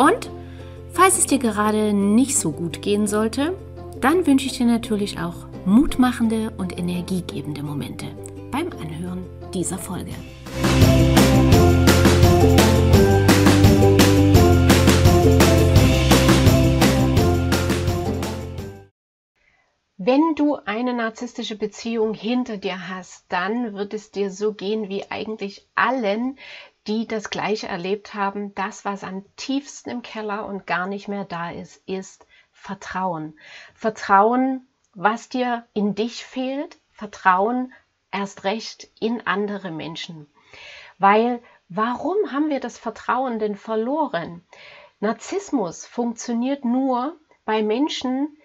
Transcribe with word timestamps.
und 0.00 0.30
falls 0.92 1.18
es 1.18 1.26
dir 1.26 1.38
gerade 1.38 1.92
nicht 1.92 2.38
so 2.38 2.52
gut 2.52 2.80
gehen 2.80 3.06
sollte, 3.06 3.54
dann 4.00 4.26
wünsche 4.26 4.46
ich 4.46 4.56
dir 4.56 4.64
natürlich 4.64 5.18
auch 5.18 5.46
mutmachende 5.66 6.52
und 6.56 6.78
energiegebende 6.78 7.62
Momente 7.62 8.06
beim 8.50 8.70
Anhören 8.80 9.26
dieser 9.52 9.76
Folge. 9.76 10.12
Wenn 19.98 20.34
du 20.34 20.56
eine 20.64 20.94
narzisstische 20.94 21.58
Beziehung 21.58 22.14
hinter 22.14 22.56
dir 22.56 22.88
hast, 22.88 23.26
dann 23.28 23.74
wird 23.74 23.92
es 23.92 24.10
dir 24.10 24.30
so 24.30 24.54
gehen 24.54 24.88
wie 24.88 25.10
eigentlich 25.10 25.68
allen, 25.74 26.38
die 26.86 27.06
das 27.06 27.30
Gleiche 27.30 27.68
erlebt 27.68 28.14
haben, 28.14 28.54
das, 28.54 28.84
was 28.84 29.04
am 29.04 29.24
tiefsten 29.36 29.90
im 29.90 30.02
Keller 30.02 30.46
und 30.46 30.66
gar 30.66 30.86
nicht 30.86 31.08
mehr 31.08 31.24
da 31.24 31.50
ist, 31.50 31.82
ist 31.86 32.26
Vertrauen. 32.52 33.38
Vertrauen, 33.74 34.66
was 34.94 35.28
dir 35.28 35.66
in 35.72 35.94
dich 35.94 36.24
fehlt, 36.24 36.78
Vertrauen 36.90 37.72
erst 38.10 38.44
recht 38.44 38.88
in 38.98 39.26
andere 39.26 39.70
Menschen. 39.70 40.26
Weil 40.98 41.42
warum 41.68 42.16
haben 42.32 42.50
wir 42.50 42.60
das 42.60 42.78
Vertrauen 42.78 43.38
denn 43.38 43.56
verloren? 43.56 44.44
Narzissmus 45.00 45.86
funktioniert 45.86 46.64
nur 46.64 47.16
bei 47.44 47.62
Menschen, 47.62 48.36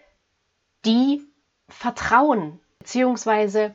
die 0.85 1.21
vertrauen, 1.67 2.61
beziehungsweise 2.79 3.73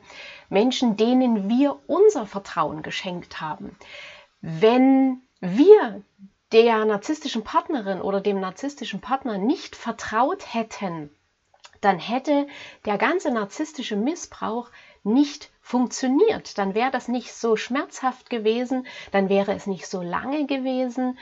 Menschen, 0.49 0.97
denen 0.97 1.49
wir 1.49 1.79
unser 1.87 2.25
Vertrauen 2.25 2.81
geschenkt 2.81 3.41
haben. 3.41 3.77
Wenn 4.41 5.21
wir 5.39 6.01
der 6.51 6.83
narzisstischen 6.85 7.43
Partnerin 7.43 8.01
oder 8.01 8.21
dem 8.21 8.39
narzisstischen 8.39 8.99
Partner 8.99 9.37
nicht 9.37 9.75
vertraut 9.75 10.51
hätten, 10.53 11.15
dann 11.79 11.99
hätte 11.99 12.47
der 12.85 12.97
ganze 12.97 13.31
narzisstische 13.31 13.95
Missbrauch 13.95 14.71
nicht 15.03 15.51
funktioniert. 15.61 16.57
Dann 16.57 16.73
wäre 16.73 16.89
das 16.89 17.07
nicht 17.07 17.33
so 17.33 17.55
schmerzhaft 17.55 18.31
gewesen, 18.31 18.87
dann 19.11 19.29
wäre 19.29 19.53
es 19.53 19.67
nicht 19.67 19.87
so 19.87 20.01
lange 20.01 20.47
gewesen. 20.47 21.19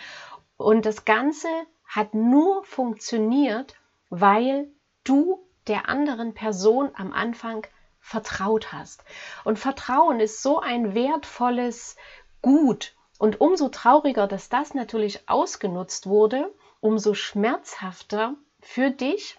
Und 0.55 0.85
das 0.85 1.03
Ganze 1.03 1.49
hat 1.85 2.13
nur 2.13 2.63
funktioniert, 2.63 3.75
weil 4.09 4.71
du 5.03 5.45
der 5.67 5.89
anderen 5.89 6.33
Person 6.33 6.91
am 6.93 7.11
Anfang 7.11 7.67
vertraut 7.99 8.71
hast. 8.71 9.03
Und 9.43 9.59
Vertrauen 9.59 10.21
ist 10.21 10.41
so 10.41 10.59
ein 10.59 10.95
wertvolles 10.95 11.97
Gut 12.41 12.95
und 13.19 13.41
umso 13.41 13.67
trauriger, 13.67 14.25
dass 14.27 14.49
das 14.49 14.73
natürlich 14.73 15.29
ausgenutzt 15.29 16.07
wurde, 16.07 16.51
umso 16.79 17.13
schmerzhafter 17.13 18.33
für 18.61 18.89
dich. 18.89 19.37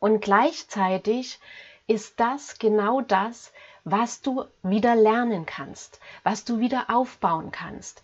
Und 0.00 0.20
gleichzeitig 0.22 1.38
ist 1.86 2.18
das 2.18 2.58
genau 2.58 3.02
das, 3.02 3.52
was 3.84 4.22
du 4.22 4.46
wieder 4.62 4.96
lernen 4.96 5.44
kannst, 5.44 6.00
was 6.24 6.44
du 6.44 6.58
wieder 6.58 6.88
aufbauen 6.88 7.52
kannst. 7.52 8.02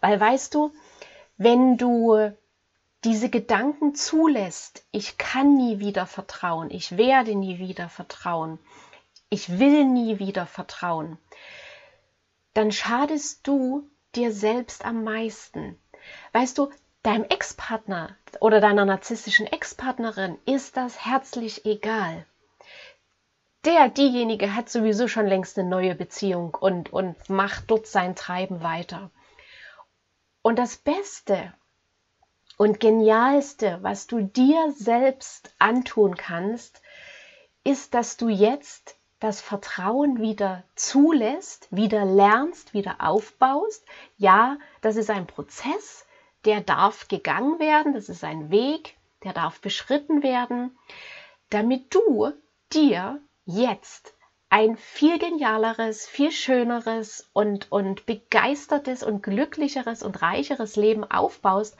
Weil 0.00 0.20
weißt 0.20 0.54
du, 0.54 0.72
wenn 1.38 1.78
du 1.78 2.32
diese 3.04 3.30
Gedanken 3.30 3.94
zulässt, 3.94 4.84
ich 4.90 5.16
kann 5.16 5.56
nie 5.56 5.78
wieder 5.78 6.04
vertrauen, 6.04 6.70
ich 6.70 6.98
werde 6.98 7.34
nie 7.34 7.58
wieder 7.58 7.88
vertrauen, 7.88 8.58
ich 9.30 9.58
will 9.58 9.86
nie 9.86 10.18
wieder 10.18 10.46
vertrauen, 10.46 11.16
dann 12.52 12.72
schadest 12.72 13.46
du 13.46 13.88
dir 14.18 14.32
selbst 14.32 14.84
am 14.84 15.04
meisten? 15.04 15.78
Weißt 16.32 16.58
du, 16.58 16.70
deinem 17.02 17.24
Ex-Partner 17.24 18.16
oder 18.40 18.60
deiner 18.60 18.84
narzisstischen 18.84 19.46
Ex-Partnerin 19.46 20.38
ist 20.44 20.76
das 20.76 21.04
herzlich 21.04 21.64
egal. 21.64 22.26
Der, 23.64 23.88
diejenige 23.88 24.54
hat 24.54 24.68
sowieso 24.68 25.08
schon 25.08 25.26
längst 25.26 25.58
eine 25.58 25.68
neue 25.68 25.94
Beziehung 25.94 26.54
und, 26.54 26.92
und 26.92 27.28
macht 27.30 27.70
dort 27.70 27.86
sein 27.86 28.16
Treiben 28.16 28.62
weiter. 28.62 29.10
Und 30.42 30.58
das 30.58 30.76
Beste 30.76 31.52
und 32.56 32.80
Genialste, 32.80 33.78
was 33.82 34.06
du 34.06 34.20
dir 34.20 34.72
selbst 34.76 35.54
antun 35.58 36.16
kannst, 36.16 36.82
ist, 37.62 37.94
dass 37.94 38.16
du 38.16 38.28
jetzt 38.28 38.97
das 39.20 39.40
Vertrauen 39.40 40.20
wieder 40.20 40.62
zulässt, 40.76 41.68
wieder 41.70 42.04
lernst, 42.04 42.74
wieder 42.74 42.96
aufbaust. 43.00 43.84
Ja, 44.16 44.58
das 44.80 44.96
ist 44.96 45.10
ein 45.10 45.26
Prozess, 45.26 46.06
der 46.44 46.60
darf 46.60 47.08
gegangen 47.08 47.58
werden, 47.58 47.94
das 47.94 48.08
ist 48.08 48.22
ein 48.22 48.50
Weg, 48.50 48.96
der 49.24 49.32
darf 49.32 49.60
beschritten 49.60 50.22
werden, 50.22 50.78
damit 51.50 51.94
du 51.94 52.32
dir 52.72 53.20
jetzt 53.44 54.14
ein 54.50 54.76
viel 54.76 55.18
genialeres, 55.18 56.06
viel 56.06 56.32
schöneres 56.32 57.28
und, 57.32 57.70
und 57.70 58.06
begeistertes 58.06 59.02
und 59.02 59.22
glücklicheres 59.22 60.02
und 60.02 60.22
reicheres 60.22 60.76
Leben 60.76 61.04
aufbaust, 61.04 61.76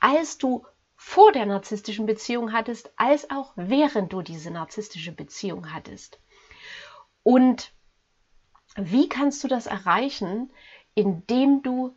als 0.00 0.36
du 0.38 0.66
vor 0.96 1.32
der 1.32 1.46
narzisstischen 1.46 2.04
Beziehung 2.04 2.52
hattest, 2.52 2.90
als 2.96 3.30
auch 3.30 3.52
während 3.56 4.12
du 4.12 4.20
diese 4.20 4.50
narzisstische 4.50 5.12
Beziehung 5.12 5.72
hattest. 5.72 6.18
Und 7.22 7.72
wie 8.76 9.08
kannst 9.08 9.42
du 9.44 9.48
das 9.48 9.66
erreichen, 9.66 10.50
indem 10.94 11.62
du 11.62 11.96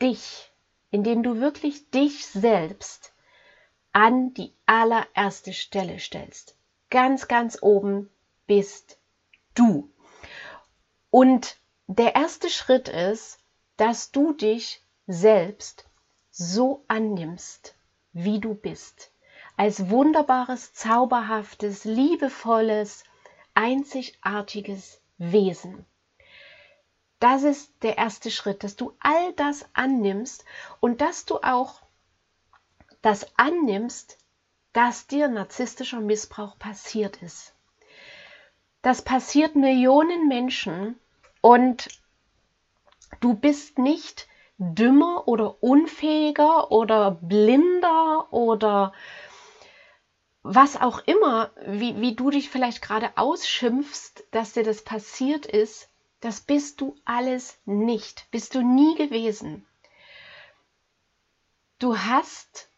dich, 0.00 0.52
indem 0.90 1.22
du 1.22 1.40
wirklich 1.40 1.90
dich 1.90 2.26
selbst 2.26 3.14
an 3.92 4.34
die 4.34 4.52
allererste 4.66 5.52
Stelle 5.52 5.98
stellst. 5.98 6.56
Ganz, 6.90 7.28
ganz 7.28 7.58
oben 7.62 8.10
bist 8.46 8.98
du. 9.54 9.90
Und 11.10 11.56
der 11.86 12.14
erste 12.14 12.50
Schritt 12.50 12.88
ist, 12.88 13.38
dass 13.76 14.10
du 14.10 14.32
dich 14.32 14.82
selbst 15.06 15.84
so 16.30 16.84
annimmst, 16.88 17.76
wie 18.12 18.40
du 18.40 18.54
bist. 18.54 19.12
Als 19.56 19.90
wunderbares, 19.90 20.72
zauberhaftes, 20.72 21.84
liebevolles, 21.84 23.04
einzigartiges 23.54 25.00
Wesen. 25.18 25.86
Das 27.20 27.42
ist 27.42 27.72
der 27.82 27.96
erste 27.96 28.30
Schritt, 28.30 28.64
dass 28.64 28.76
du 28.76 28.94
all 29.00 29.32
das 29.34 29.66
annimmst 29.72 30.44
und 30.80 31.00
dass 31.00 31.24
du 31.24 31.38
auch 31.38 31.80
das 33.00 33.26
annimmst, 33.38 34.18
dass 34.72 35.06
dir 35.06 35.28
narzisstischer 35.28 36.00
Missbrauch 36.00 36.58
passiert 36.58 37.22
ist. 37.22 37.54
Das 38.82 39.02
passiert 39.02 39.56
Millionen 39.56 40.28
Menschen 40.28 40.98
und 41.40 41.88
du 43.20 43.34
bist 43.34 43.78
nicht 43.78 44.28
dümmer 44.58 45.26
oder 45.26 45.62
unfähiger 45.62 46.70
oder 46.70 47.12
blinder 47.12 48.32
oder 48.32 48.92
was 50.44 50.78
auch 50.78 50.98
immer, 51.06 51.50
wie, 51.66 51.98
wie 52.02 52.14
du 52.14 52.30
dich 52.30 52.50
vielleicht 52.50 52.82
gerade 52.82 53.10
ausschimpfst, 53.16 54.24
dass 54.30 54.52
dir 54.52 54.62
das 54.62 54.82
passiert 54.82 55.46
ist, 55.46 55.88
das 56.20 56.42
bist 56.42 56.82
du 56.82 56.94
alles 57.06 57.58
nicht, 57.64 58.30
bist 58.30 58.54
du 58.54 58.60
nie 58.60 58.94
gewesen. 58.94 59.66
Du 61.78 61.98
hast 61.98 62.68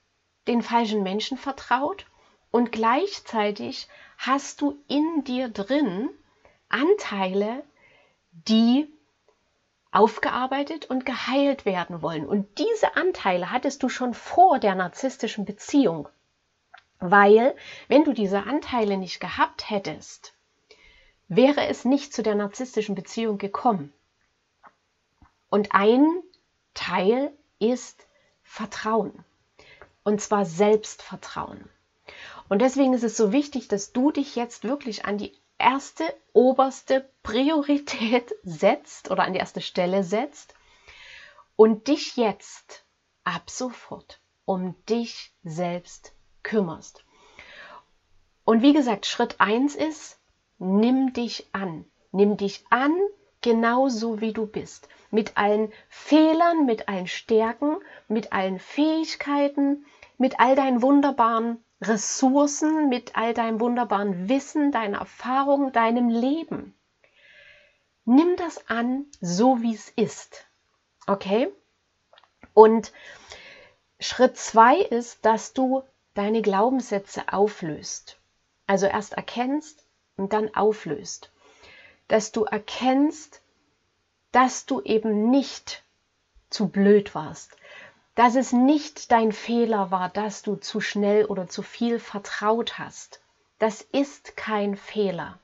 den 0.47 0.63
falschen 0.63 1.03
Menschen 1.03 1.37
vertraut 1.37 2.07
und 2.53 2.71
gleichzeitig 2.71 3.89
hast 4.17 4.61
du 4.61 4.81
in 4.87 5.25
dir 5.25 5.49
drin 5.49 6.09
Anteile, 6.69 7.65
die 8.31 8.89
aufgearbeitet 9.91 10.87
und 10.87 11.05
geheilt 11.05 11.65
werden 11.65 12.01
wollen. 12.01 12.27
Und 12.27 12.59
diese 12.59 12.97
Anteile 12.97 13.51
hattest 13.51 13.83
du 13.83 13.89
schon 13.89 14.15
vor 14.15 14.61
der 14.61 14.77
narzisstischen 14.77 15.45
Beziehung. 15.45 16.09
Weil, 16.99 17.55
wenn 17.89 18.05
du 18.05 18.13
diese 18.13 18.45
Anteile 18.45 18.97
nicht 18.97 19.21
gehabt 19.21 19.69
hättest, 19.71 20.35
wäre 21.29 21.67
es 21.67 21.85
nicht 21.85 22.13
zu 22.13 22.23
der 22.23 22.35
narzisstischen 22.35 22.95
Beziehung 22.95 23.39
gekommen. 23.39 23.93
Und 25.51 25.73
ein 25.73 26.07
Teil 26.75 27.33
ist 27.59 28.07
Vertrauen. 28.43 29.25
Und 30.05 30.21
zwar 30.21 30.45
Selbstvertrauen. 30.45 31.69
Und 32.49 32.63
deswegen 32.63 32.95
ist 32.95 33.03
es 33.03 33.17
so 33.17 33.33
wichtig, 33.33 33.69
dass 33.69 33.93
du 33.93 34.13
dich 34.13 34.37
jetzt 34.37 34.65
wirklich 34.65 35.05
an 35.05 35.19
die 35.19 35.37
erste, 35.59 36.05
oberste 36.33 37.11
Priorität 37.23 38.35
setzt 38.43 39.11
oder 39.11 39.25
an 39.25 39.33
die 39.33 39.41
erste 39.41 39.61
Stelle 39.61 40.05
setzt 40.05 40.55
und 41.57 41.89
dich 41.89 42.17
jetzt 42.17 42.85
ab 43.25 43.51
sofort 43.51 44.21
um 44.45 44.77
dich 44.87 45.35
selbst 45.43 46.16
kümmerst. 46.47 47.05
Und 48.45 48.63
wie 48.63 48.73
gesagt, 48.73 49.07
Schritt 49.07 49.41
1 49.41 49.75
ist, 49.75 50.19
nimm 50.59 51.13
dich 51.13 51.49
an. 51.53 51.85
Nimm 52.13 52.37
dich 52.37 52.65
an, 52.71 52.97
genauso 53.43 54.21
wie 54.21 54.33
du 54.33 54.47
bist. 54.47 54.89
Mit 55.11 55.37
allen 55.37 55.73
Fehlern, 55.89 56.65
mit 56.65 56.89
allen 56.89 57.09
Stärken, 57.09 57.77
mit 58.09 58.33
allen 58.33 58.61
Fähigkeiten, 58.61 59.85
mit 60.17 60.39
all 60.39 60.55
deinen 60.55 60.81
wunderbaren 60.81 61.63
Ressourcen, 61.83 62.89
mit 62.89 63.17
all 63.17 63.35
deinem 63.35 63.61
wunderbaren 63.61 64.29
Wissen, 64.29 64.71
deiner 64.71 64.99
Erfahrung, 64.99 65.73
deinem 65.73 66.09
Leben. 66.09 66.75
Nimm 68.05 68.37
das 68.37 68.69
an, 68.69 69.07
so 69.21 69.63
wie 69.63 69.75
es 69.75 69.91
ist. 69.91 70.47
Okay? 71.09 71.53
Und 72.55 72.93
Schritt 73.99 74.37
zwei 74.37 74.77
ist, 74.77 75.25
dass 75.25 75.53
du 75.53 75.83
deine 76.17 76.43
Glaubenssätze 76.43 77.33
auflöst. 77.33 78.19
Also 78.67 78.87
erst 78.87 79.13
erkennst 79.13 79.87
und 80.17 80.33
dann 80.33 80.55
auflöst. 80.55 81.31
Dass 82.09 82.33
du 82.33 82.45
erkennst, 82.45 83.43
dass 84.33 84.67
du 84.67 84.81
eben 84.83 85.31
nicht 85.31 85.85
zu 86.51 86.69
blöd 86.69 87.15
warst, 87.15 87.57
dass 88.15 88.35
es 88.35 88.53
nicht 88.53 89.13
dein 89.13 89.31
Fehler 89.31 89.91
war, 89.91 90.09
dass 90.09 90.43
du 90.43 90.57
zu 90.57 90.81
schnell 90.81 91.27
oder 91.27 91.49
zu 91.49 91.63
viel 91.63 91.99
vertraut 91.99 92.79
hast. 92.79 93.21
Das 93.59 93.83
ist 93.83 94.37
kein 94.37 94.77
Fehler. 94.77 95.39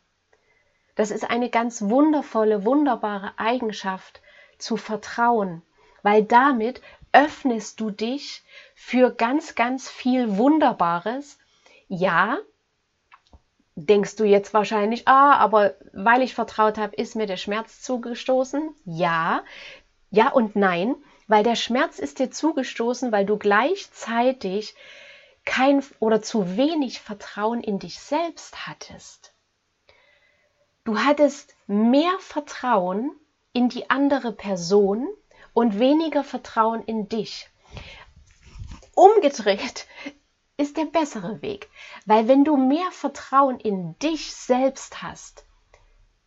Das 0.94 1.10
ist 1.10 1.28
eine 1.28 1.50
ganz 1.50 1.82
wundervolle, 1.82 2.64
wunderbare 2.64 3.32
Eigenschaft 3.36 4.22
zu 4.58 4.76
vertrauen, 4.76 5.62
weil 6.02 6.24
damit 6.24 6.80
öffnest 7.12 7.80
du 7.80 7.90
dich 7.90 8.42
für 8.74 9.10
ganz, 9.10 9.54
ganz 9.54 9.88
viel 9.88 10.36
Wunderbares. 10.36 11.38
Ja, 11.88 12.38
denkst 13.74 14.16
du 14.16 14.24
jetzt 14.24 14.54
wahrscheinlich, 14.54 15.06
ah, 15.08 15.36
aber 15.36 15.74
weil 15.92 16.22
ich 16.22 16.34
vertraut 16.34 16.78
habe, 16.78 16.96
ist 16.96 17.16
mir 17.16 17.26
der 17.26 17.36
Schmerz 17.36 17.80
zugestoßen? 17.82 18.74
Ja, 18.84 19.42
ja 20.10 20.30
und 20.30 20.56
nein 20.56 20.96
weil 21.32 21.42
der 21.42 21.56
Schmerz 21.56 21.98
ist 21.98 22.18
dir 22.18 22.30
zugestoßen, 22.30 23.10
weil 23.10 23.24
du 23.24 23.38
gleichzeitig 23.38 24.74
kein 25.46 25.82
oder 25.98 26.20
zu 26.20 26.58
wenig 26.58 27.00
Vertrauen 27.00 27.62
in 27.62 27.78
dich 27.78 27.98
selbst 27.98 28.66
hattest. 28.66 29.32
Du 30.84 30.98
hattest 30.98 31.54
mehr 31.66 32.12
Vertrauen 32.18 33.12
in 33.54 33.70
die 33.70 33.88
andere 33.88 34.32
Person 34.32 35.08
und 35.54 35.78
weniger 35.78 36.24
Vertrauen 36.24 36.82
in 36.84 37.08
dich. 37.08 37.48
Umgedreht 38.94 39.86
ist 40.56 40.76
der 40.76 40.84
bessere 40.84 41.42
Weg, 41.42 41.70
weil 42.06 42.28
wenn 42.28 42.44
du 42.44 42.56
mehr 42.56 42.90
Vertrauen 42.90 43.58
in 43.58 43.98
dich 43.98 44.34
selbst 44.34 45.02
hast, 45.02 45.44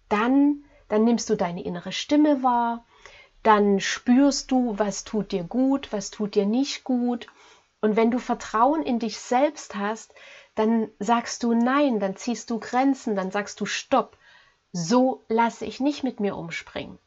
dann, 0.09 0.63
dann 0.89 1.03
nimmst 1.03 1.29
du 1.29 1.35
deine 1.35 1.63
innere 1.63 1.91
Stimme 1.91 2.43
wahr, 2.43 2.85
dann 3.43 3.79
spürst 3.79 4.51
du, 4.51 4.77
was 4.77 5.03
tut 5.03 5.31
dir 5.31 5.43
gut, 5.43 5.93
was 5.93 6.09
tut 6.09 6.33
dir 6.35 6.45
nicht 6.45 6.83
gut. 6.83 7.27
Und 7.79 7.95
wenn 7.95 8.09
du 8.09 8.17
Vertrauen 8.17 8.81
in 8.81 8.97
dich 8.97 9.19
selbst 9.19 9.75
hast, 9.75 10.15
dann 10.55 10.89
sagst 10.97 11.43
du 11.43 11.53
Nein, 11.53 11.99
dann 11.99 12.15
ziehst 12.15 12.49
du 12.49 12.59
Grenzen, 12.59 13.15
dann 13.15 13.29
sagst 13.29 13.61
du 13.61 13.67
Stopp. 13.67 14.17
So 14.71 15.23
lasse 15.29 15.65
ich 15.65 15.79
nicht 15.79 16.03
mit 16.03 16.19
mir 16.19 16.35
umspringen. 16.35 16.97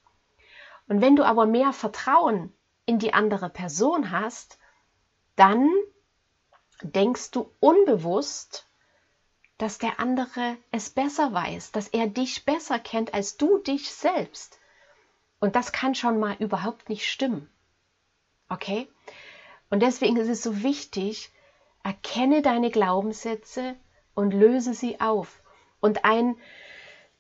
Und 0.89 1.01
wenn 1.01 1.17
du 1.17 1.25
aber 1.25 1.47
mehr 1.47 1.73
Vertrauen 1.73 2.53
in 2.87 2.99
die 2.99 3.13
andere 3.13 3.51
Person 3.51 4.11
hast, 4.11 4.59
dann 5.37 5.71
denkst 6.83 7.31
du 7.31 7.53
unbewusst, 7.61 8.67
dass 9.59 9.79
der 9.79 10.01
andere 10.01 10.57
es 10.71 10.91
besser 10.91 11.33
weiß, 11.33 11.73
dass 11.73 11.89
er 11.89 12.07
dich 12.07 12.45
besser 12.45 12.79
kennt 12.79 13.13
als 13.13 13.37
du 13.37 13.59
dich 13.59 13.91
selbst. 13.91 14.59
Und 15.41 15.57
das 15.57 15.73
kann 15.73 15.95
schon 15.95 16.19
mal 16.19 16.37
überhaupt 16.39 16.89
nicht 16.89 17.09
stimmen. 17.09 17.51
Okay? 18.49 18.89
Und 19.69 19.81
deswegen 19.81 20.17
ist 20.17 20.29
es 20.29 20.43
so 20.43 20.63
wichtig, 20.63 21.31
erkenne 21.83 22.41
deine 22.43 22.71
Glaubenssätze 22.71 23.77
und 24.15 24.33
löse 24.33 24.75
sie 24.75 25.01
auf. 25.01 25.43
Und 25.81 26.05
ein 26.05 26.37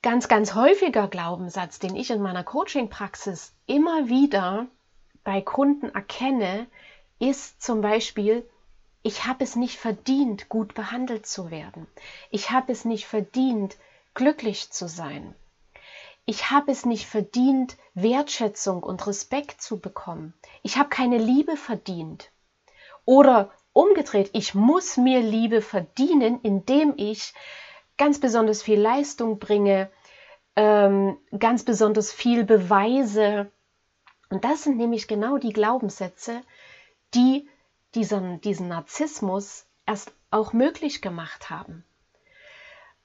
ganz, 0.03 0.29
ganz 0.29 0.55
häufiger 0.55 1.09
Glaubenssatz, 1.09 1.79
den 1.79 1.97
ich 1.97 2.11
in 2.11 2.21
meiner 2.21 2.45
Coaching-Praxis 2.45 3.53
immer 3.67 4.09
wieder 4.09 4.67
bei 5.25 5.41
Kunden 5.41 5.89
erkenne, 5.95 6.67
ist 7.19 7.63
zum 7.63 7.81
Beispiel, 7.81 8.49
ich 9.03 9.27
habe 9.27 9.45
es 9.45 9.57
nicht 9.57 9.79
verdient, 9.79 10.49
gut 10.49 10.75
behandelt 10.75 11.27
zu 11.27 11.51
werden. 11.51 11.87
Ich 12.31 12.51
habe 12.51 12.73
es 12.73 12.85
nicht 12.85 13.07
verdient, 13.07 13.77
glücklich 14.15 14.71
zu 14.71 14.89
sein 14.89 15.35
ich 16.29 16.51
habe 16.51 16.71
es 16.71 16.85
nicht 16.85 17.07
verdient, 17.07 17.79
Wertschätzung 17.95 18.83
und 18.83 19.07
Respekt 19.07 19.63
zu 19.63 19.81
bekommen. 19.81 20.35
Ich 20.63 20.77
habe 20.77 20.91
keine 20.91 21.17
Liebe 21.17 21.57
verdient. 21.57 22.31
Oder 23.07 23.51
umgedreht, 23.73 24.29
ich 24.35 24.55
muss 24.55 24.99
mir 24.99 25.21
Liebe 25.21 25.63
verdienen, 25.63 26.39
indem 26.43 26.93
ich 26.99 27.33
ganz 27.99 28.21
besonders 28.21 28.63
viel 28.63 28.81
Leistung 28.81 29.39
bringe, 29.39 29.91
ähm, 30.57 31.19
ganz 31.39 31.65
besonders 31.65 32.13
viel 32.13 32.45
beweise. 32.45 33.51
Und 34.31 34.45
das 34.45 34.65
sind 34.65 34.77
nämlich 34.77 35.09
genau 35.09 35.39
die 35.39 35.53
Glaubenssätze, 35.53 36.41
die 37.15 37.49
diesen, 37.95 38.41
diesen 38.41 38.69
Narzissmus 38.69 39.67
erst 39.87 40.13
auch 40.31 40.53
möglich 40.53 41.03
gemacht 41.03 41.51
haben. 41.51 41.85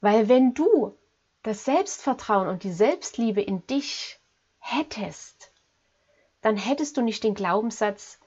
Weil 0.01 0.29
wenn 0.29 0.53
du 0.53 0.97
das 1.43 1.65
Selbstvertrauen 1.65 2.47
und 2.47 2.63
die 2.63 2.73
Selbstliebe 2.73 3.41
in 3.41 3.65
dich 3.67 4.19
hättest, 4.59 5.51
dann 6.41 6.57
hättest 6.57 6.97
du 6.97 7.01
nicht 7.01 7.23
den 7.23 7.35
Glaubenssatz, 7.35 8.19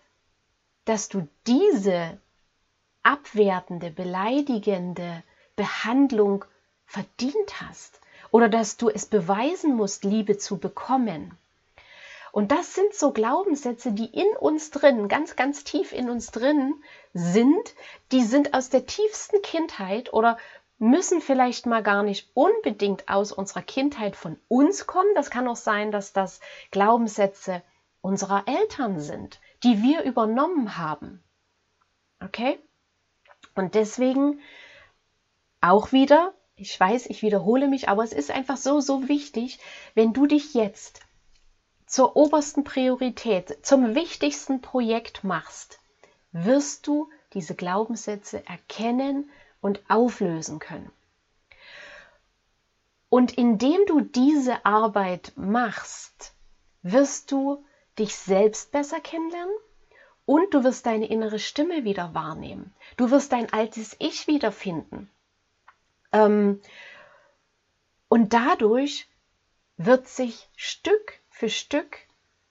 dass 0.84 1.08
du 1.08 1.28
diese 1.46 2.18
abwertende, 3.02 3.90
beleidigende 3.90 5.22
Behandlung 5.54 6.44
verdient 6.86 7.60
hast 7.60 8.00
oder 8.30 8.48
dass 8.48 8.76
du 8.76 8.88
es 8.88 9.06
beweisen 9.06 9.74
musst, 9.76 10.04
Liebe 10.04 10.38
zu 10.38 10.58
bekommen. 10.58 11.36
Und 12.32 12.52
das 12.52 12.74
sind 12.74 12.94
so 12.94 13.12
Glaubenssätze, 13.12 13.92
die 13.92 14.06
in 14.06 14.28
uns 14.38 14.70
drin, 14.70 15.08
ganz, 15.08 15.36
ganz 15.36 15.64
tief 15.64 15.92
in 15.92 16.10
uns 16.10 16.30
drin 16.30 16.74
sind, 17.14 17.74
die 18.12 18.22
sind 18.22 18.52
aus 18.52 18.68
der 18.68 18.86
tiefsten 18.86 19.40
Kindheit 19.40 20.12
oder 20.12 20.36
müssen 20.78 21.22
vielleicht 21.22 21.64
mal 21.64 21.82
gar 21.82 22.02
nicht 22.02 22.28
unbedingt 22.34 23.08
aus 23.08 23.32
unserer 23.32 23.62
Kindheit 23.62 24.16
von 24.16 24.38
uns 24.48 24.86
kommen. 24.86 25.08
Das 25.14 25.30
kann 25.30 25.48
auch 25.48 25.56
sein, 25.56 25.90
dass 25.90 26.12
das 26.12 26.40
Glaubenssätze 26.70 27.62
unserer 28.02 28.44
Eltern 28.46 29.00
sind, 29.00 29.40
die 29.62 29.82
wir 29.82 30.02
übernommen 30.02 30.76
haben. 30.76 31.22
Okay? 32.22 32.58
Und 33.54 33.74
deswegen 33.74 34.40
auch 35.62 35.92
wieder, 35.92 36.34
ich 36.56 36.78
weiß, 36.78 37.06
ich 37.06 37.22
wiederhole 37.22 37.68
mich, 37.68 37.88
aber 37.88 38.02
es 38.04 38.12
ist 38.12 38.30
einfach 38.30 38.56
so, 38.56 38.80
so 38.80 39.08
wichtig, 39.08 39.58
wenn 39.94 40.12
du 40.12 40.26
dich 40.26 40.54
jetzt 40.54 41.00
zur 41.86 42.16
obersten 42.16 42.64
Priorität, 42.64 43.64
zum 43.64 43.94
wichtigsten 43.94 44.60
Projekt 44.60 45.22
machst, 45.22 45.78
wirst 46.32 46.86
du 46.86 47.08
diese 47.32 47.54
Glaubenssätze 47.54 48.44
erkennen, 48.46 49.30
und 49.66 49.80
auflösen 49.88 50.60
können. 50.60 50.92
Und 53.08 53.36
indem 53.36 53.84
du 53.86 54.00
diese 54.00 54.64
Arbeit 54.64 55.32
machst, 55.34 56.34
wirst 56.82 57.32
du 57.32 57.64
dich 57.98 58.14
selbst 58.14 58.70
besser 58.70 59.00
kennenlernen 59.00 59.54
und 60.24 60.54
du 60.54 60.62
wirst 60.64 60.86
deine 60.86 61.06
innere 61.06 61.40
Stimme 61.40 61.84
wieder 61.84 62.14
wahrnehmen. 62.14 62.74
Du 62.96 63.10
wirst 63.10 63.32
dein 63.32 63.52
altes 63.52 63.96
Ich 63.98 64.28
wiederfinden. 64.28 65.10
Ähm, 66.16 66.62
und 68.08 68.32
dadurch 68.32 69.08
wird 69.76 70.08
sich 70.08 70.48
Stück 70.56 71.20
für 71.28 71.50
Stück 71.50 71.98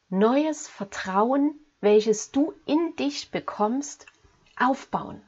neues 0.10 0.68
Vertrauen, 0.68 1.60
welches 1.82 2.32
du 2.32 2.54
in 2.66 2.96
dich 2.96 3.32
bekommst, 3.32 4.06
aufbauen. 4.58 5.22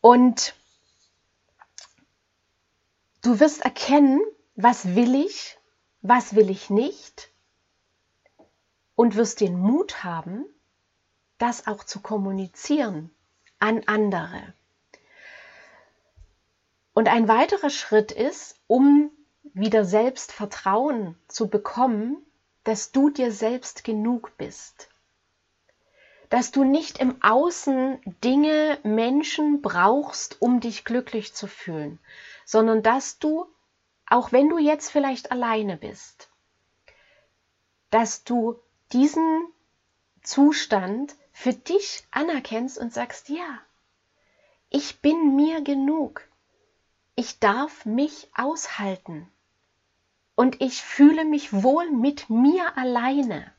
Und 0.00 0.54
du 3.22 3.38
wirst 3.38 3.60
erkennen, 3.62 4.20
was 4.54 4.94
will 4.94 5.14
ich, 5.14 5.58
was 6.00 6.34
will 6.34 6.48
ich 6.48 6.70
nicht 6.70 7.30
und 8.94 9.16
wirst 9.16 9.40
den 9.40 9.58
Mut 9.58 10.04
haben, 10.04 10.46
das 11.36 11.66
auch 11.66 11.84
zu 11.84 12.00
kommunizieren 12.00 13.10
an 13.58 13.82
andere. 13.86 14.54
Und 16.96 17.08
ein 17.08 17.28
weiterer 17.28 17.68
Schritt 17.68 18.10
ist, 18.10 18.58
um 18.68 19.10
wieder 19.52 19.84
Selbstvertrauen 19.84 21.14
zu 21.28 21.48
bekommen, 21.48 22.24
dass 22.64 22.90
du 22.90 23.10
dir 23.10 23.32
selbst 23.32 23.84
genug 23.84 24.32
bist. 24.38 24.88
Dass 26.30 26.52
du 26.52 26.64
nicht 26.64 26.96
im 26.96 27.22
Außen 27.22 28.00
Dinge, 28.24 28.78
Menschen 28.82 29.60
brauchst, 29.60 30.40
um 30.40 30.60
dich 30.60 30.86
glücklich 30.86 31.34
zu 31.34 31.46
fühlen, 31.46 31.98
sondern 32.46 32.82
dass 32.82 33.18
du, 33.18 33.44
auch 34.06 34.32
wenn 34.32 34.48
du 34.48 34.56
jetzt 34.56 34.90
vielleicht 34.90 35.30
alleine 35.30 35.76
bist, 35.76 36.30
dass 37.90 38.24
du 38.24 38.58
diesen 38.94 39.46
Zustand 40.22 41.14
für 41.30 41.52
dich 41.52 42.06
anerkennst 42.10 42.78
und 42.78 42.94
sagst, 42.94 43.28
ja, 43.28 43.60
ich 44.70 45.02
bin 45.02 45.36
mir 45.36 45.60
genug 45.60 46.26
ich 47.16 47.40
darf 47.40 47.86
mich 47.86 48.28
aushalten 48.34 49.26
und 50.34 50.60
ich 50.60 50.82
fühle 50.82 51.24
mich 51.24 51.50
wohl 51.62 51.90
mit 51.90 52.28
mir 52.28 52.76
alleine. 52.76 53.50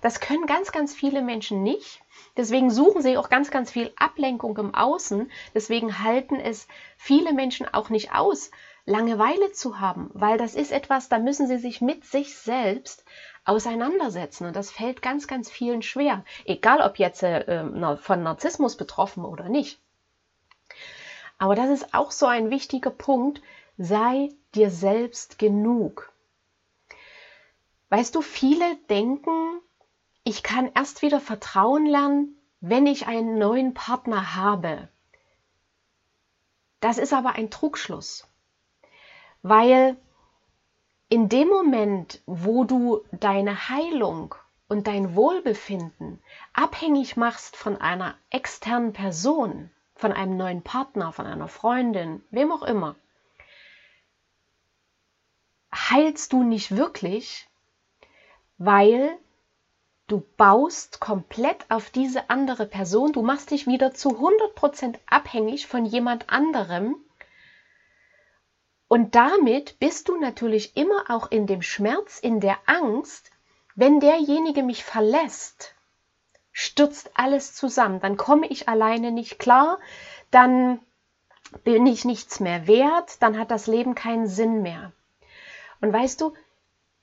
Das 0.00 0.18
können 0.18 0.46
ganz, 0.46 0.72
ganz 0.72 0.94
viele 0.94 1.20
Menschen 1.20 1.62
nicht. 1.62 2.00
Deswegen 2.38 2.70
suchen 2.70 3.02
sie 3.02 3.18
auch 3.18 3.28
ganz, 3.28 3.50
ganz 3.50 3.70
viel 3.70 3.92
Ablenkung 3.96 4.56
im 4.56 4.74
Außen. 4.74 5.30
Deswegen 5.54 6.02
halten 6.02 6.36
es 6.36 6.66
viele 6.96 7.34
Menschen 7.34 7.68
auch 7.68 7.90
nicht 7.90 8.14
aus, 8.14 8.50
Langeweile 8.86 9.52
zu 9.52 9.78
haben, 9.78 10.10
weil 10.14 10.38
das 10.38 10.54
ist 10.54 10.72
etwas, 10.72 11.10
da 11.10 11.18
müssen 11.18 11.46
sie 11.46 11.58
sich 11.58 11.82
mit 11.82 12.06
sich 12.06 12.34
selbst 12.34 13.04
auseinandersetzen. 13.44 14.46
Und 14.46 14.56
das 14.56 14.70
fällt 14.70 15.02
ganz, 15.02 15.26
ganz 15.26 15.50
vielen 15.50 15.82
schwer. 15.82 16.24
Egal 16.46 16.80
ob 16.80 16.98
jetzt 16.98 17.22
äh, 17.22 17.96
von 17.98 18.22
Narzissmus 18.22 18.78
betroffen 18.78 19.26
oder 19.26 19.50
nicht. 19.50 19.80
Aber 21.40 21.54
das 21.54 21.70
ist 21.70 21.94
auch 21.94 22.10
so 22.10 22.26
ein 22.26 22.50
wichtiger 22.50 22.90
Punkt. 22.90 23.40
Sei 23.78 24.28
dir 24.54 24.70
selbst 24.70 25.38
genug. 25.38 26.12
Weißt 27.88 28.14
du, 28.14 28.20
viele 28.20 28.76
denken, 28.90 29.60
ich 30.22 30.42
kann 30.42 30.70
erst 30.74 31.00
wieder 31.00 31.18
Vertrauen 31.18 31.86
lernen, 31.86 32.36
wenn 32.60 32.86
ich 32.86 33.06
einen 33.06 33.38
neuen 33.38 33.72
Partner 33.72 34.36
habe. 34.36 34.88
Das 36.80 36.98
ist 36.98 37.14
aber 37.14 37.36
ein 37.36 37.50
Trugschluss, 37.50 38.28
weil 39.40 39.96
in 41.08 41.30
dem 41.30 41.48
Moment, 41.48 42.20
wo 42.26 42.64
du 42.64 43.02
deine 43.12 43.70
Heilung 43.70 44.34
und 44.68 44.86
dein 44.86 45.14
Wohlbefinden 45.14 46.22
abhängig 46.52 47.16
machst 47.16 47.56
von 47.56 47.78
einer 47.78 48.14
externen 48.28 48.92
Person, 48.92 49.70
von 50.00 50.12
einem 50.14 50.38
neuen 50.38 50.62
Partner, 50.62 51.12
von 51.12 51.26
einer 51.26 51.46
Freundin, 51.46 52.24
wem 52.30 52.50
auch 52.52 52.62
immer, 52.62 52.96
heilst 55.74 56.32
du 56.32 56.42
nicht 56.42 56.74
wirklich, 56.74 57.48
weil 58.56 59.10
du 60.06 60.26
baust 60.38 61.00
komplett 61.00 61.70
auf 61.70 61.90
diese 61.90 62.30
andere 62.30 62.64
Person, 62.66 63.12
du 63.12 63.20
machst 63.20 63.50
dich 63.50 63.66
wieder 63.66 63.92
zu 63.92 64.08
100% 64.08 64.98
abhängig 65.06 65.66
von 65.66 65.84
jemand 65.84 66.30
anderem. 66.30 66.96
Und 68.88 69.14
damit 69.14 69.78
bist 69.78 70.08
du 70.08 70.18
natürlich 70.18 70.76
immer 70.78 71.10
auch 71.10 71.30
in 71.30 71.46
dem 71.46 71.60
Schmerz, 71.60 72.18
in 72.18 72.40
der 72.40 72.58
Angst, 72.64 73.30
wenn 73.74 74.00
derjenige 74.00 74.62
mich 74.62 74.82
verlässt, 74.82 75.74
stürzt 76.52 77.10
alles 77.14 77.54
zusammen. 77.54 78.00
Dann 78.00 78.16
komme 78.16 78.46
ich 78.48 78.68
alleine 78.68 79.12
nicht 79.12 79.38
klar, 79.38 79.78
dann 80.30 80.80
bin 81.64 81.86
ich 81.86 82.04
nichts 82.04 82.40
mehr 82.40 82.66
wert, 82.66 83.22
dann 83.22 83.38
hat 83.38 83.50
das 83.50 83.66
Leben 83.66 83.94
keinen 83.94 84.26
Sinn 84.26 84.62
mehr. 84.62 84.92
Und 85.80 85.92
weißt 85.92 86.20
du, 86.20 86.34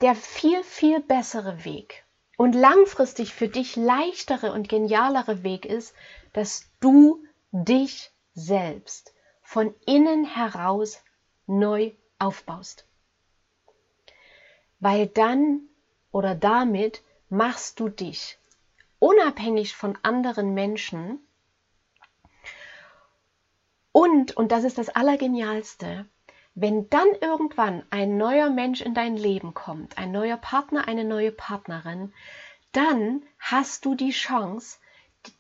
der 0.01 0.15
viel, 0.15 0.63
viel 0.63 1.01
bessere 1.01 1.65
Weg 1.65 2.05
und 2.37 2.53
langfristig 2.53 3.33
für 3.33 3.47
dich 3.47 3.75
leichtere 3.75 4.51
und 4.51 4.69
genialere 4.69 5.43
Weg 5.43 5.65
ist, 5.65 5.93
dass 6.33 6.69
du 6.79 7.23
dich 7.51 8.11
selbst 8.33 9.13
von 9.41 9.73
innen 9.85 10.25
heraus 10.25 11.01
neu 11.47 11.91
aufbaust. 12.19 12.85
Weil 14.79 15.07
dann 15.07 15.61
oder 16.11 16.35
damit 16.35 17.01
machst 17.29 17.79
du 17.79 17.89
dich 17.89 18.37
unabhängig 18.99 19.75
von 19.75 19.97
anderen 20.03 20.53
Menschen. 20.53 21.19
Und, 23.91 24.37
und 24.37 24.51
das 24.51 24.63
ist 24.63 24.77
das 24.77 24.89
Allergenialste, 24.89 26.05
wenn 26.55 26.89
dann 26.89 27.07
irgendwann 27.21 27.83
ein 27.91 28.17
neuer 28.17 28.49
Mensch 28.49 28.81
in 28.81 28.93
dein 28.93 29.15
Leben 29.15 29.53
kommt, 29.53 29.97
ein 29.97 30.11
neuer 30.11 30.37
Partner, 30.37 30.87
eine 30.87 31.03
neue 31.03 31.31
Partnerin, 31.31 32.13
dann 32.71 33.23
hast 33.39 33.85
du 33.85 33.95
die 33.95 34.11
Chance, 34.11 34.79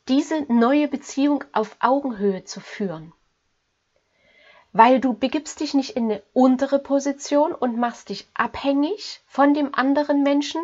diese 0.07 0.51
neue 0.51 0.87
Beziehung 0.87 1.43
auf 1.53 1.77
Augenhöhe 1.79 2.43
zu 2.43 2.59
führen. 2.59 3.13
Weil 4.73 4.99
du 4.99 5.13
begibst 5.13 5.59
dich 5.59 5.73
nicht 5.73 5.95
in 5.95 6.05
eine 6.05 6.23
untere 6.33 6.77
Position 6.77 7.51
und 7.53 7.77
machst 7.77 8.09
dich 8.09 8.27
abhängig 8.33 9.21
von 9.27 9.53
dem 9.53 9.73
anderen 9.73 10.23
Menschen, 10.23 10.61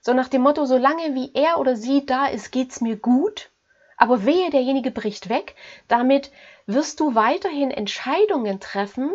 so 0.00 0.12
nach 0.12 0.28
dem 0.28 0.42
Motto, 0.42 0.64
solange 0.64 1.14
wie 1.14 1.32
er 1.34 1.58
oder 1.58 1.76
sie 1.76 2.06
da 2.06 2.26
ist, 2.26 2.52
geht's 2.52 2.80
mir 2.80 2.96
gut. 2.96 3.50
Aber 3.96 4.24
wehe, 4.24 4.50
derjenige 4.50 4.90
bricht 4.90 5.28
weg. 5.28 5.54
Damit 5.88 6.30
wirst 6.66 7.00
du 7.00 7.14
weiterhin 7.14 7.70
Entscheidungen 7.70 8.60
treffen 8.60 9.10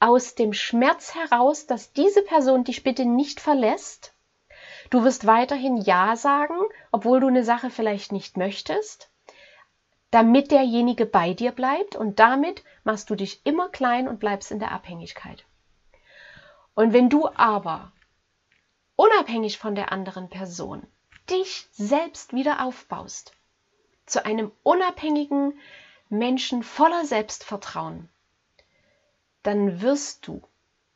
aus 0.00 0.34
dem 0.34 0.52
Schmerz 0.52 1.14
heraus, 1.14 1.66
dass 1.66 1.92
diese 1.92 2.22
Person 2.22 2.64
dich 2.64 2.82
bitte 2.82 3.04
nicht 3.04 3.40
verlässt. 3.40 4.12
Du 4.90 5.04
wirst 5.04 5.26
weiterhin 5.26 5.76
Ja 5.76 6.16
sagen, 6.16 6.56
obwohl 6.92 7.20
du 7.20 7.28
eine 7.28 7.44
Sache 7.44 7.70
vielleicht 7.70 8.12
nicht 8.12 8.36
möchtest, 8.36 9.08
damit 10.10 10.50
derjenige 10.50 11.06
bei 11.06 11.32
dir 11.32 11.52
bleibt 11.52 11.96
und 11.96 12.18
damit 12.18 12.62
machst 12.84 13.10
du 13.10 13.14
dich 13.14 13.40
immer 13.44 13.68
klein 13.68 14.08
und 14.08 14.20
bleibst 14.20 14.50
in 14.50 14.58
der 14.58 14.72
Abhängigkeit. 14.72 15.44
Und 16.74 16.92
wenn 16.92 17.08
du 17.08 17.28
aber 17.34 17.92
unabhängig 18.96 19.58
von 19.58 19.74
der 19.74 19.92
anderen 19.92 20.28
Person, 20.28 20.86
dich 21.30 21.66
selbst 21.72 22.32
wieder 22.32 22.64
aufbaust, 22.64 23.32
zu 24.06 24.24
einem 24.24 24.52
unabhängigen 24.62 25.58
Menschen 26.08 26.62
voller 26.62 27.04
Selbstvertrauen, 27.04 28.08
dann 29.42 29.80
wirst 29.80 30.26
du, 30.26 30.42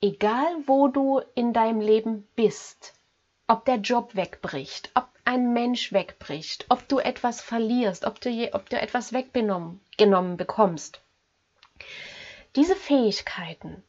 egal 0.00 0.46
wo 0.66 0.88
du 0.88 1.20
in 1.34 1.52
deinem 1.52 1.80
Leben 1.80 2.28
bist, 2.36 2.94
ob 3.46 3.64
der 3.64 3.76
Job 3.76 4.14
wegbricht, 4.14 4.90
ob 4.94 5.08
ein 5.24 5.52
Mensch 5.52 5.92
wegbricht, 5.92 6.66
ob 6.68 6.86
du 6.88 6.98
etwas 6.98 7.40
verlierst, 7.40 8.04
ob 8.04 8.20
du, 8.20 8.30
je, 8.30 8.52
ob 8.52 8.70
du 8.70 8.80
etwas 8.80 9.12
weggenommen 9.12 9.80
genommen 9.96 10.36
bekommst. 10.36 11.00
Diese 12.56 12.76
Fähigkeiten 12.76 13.82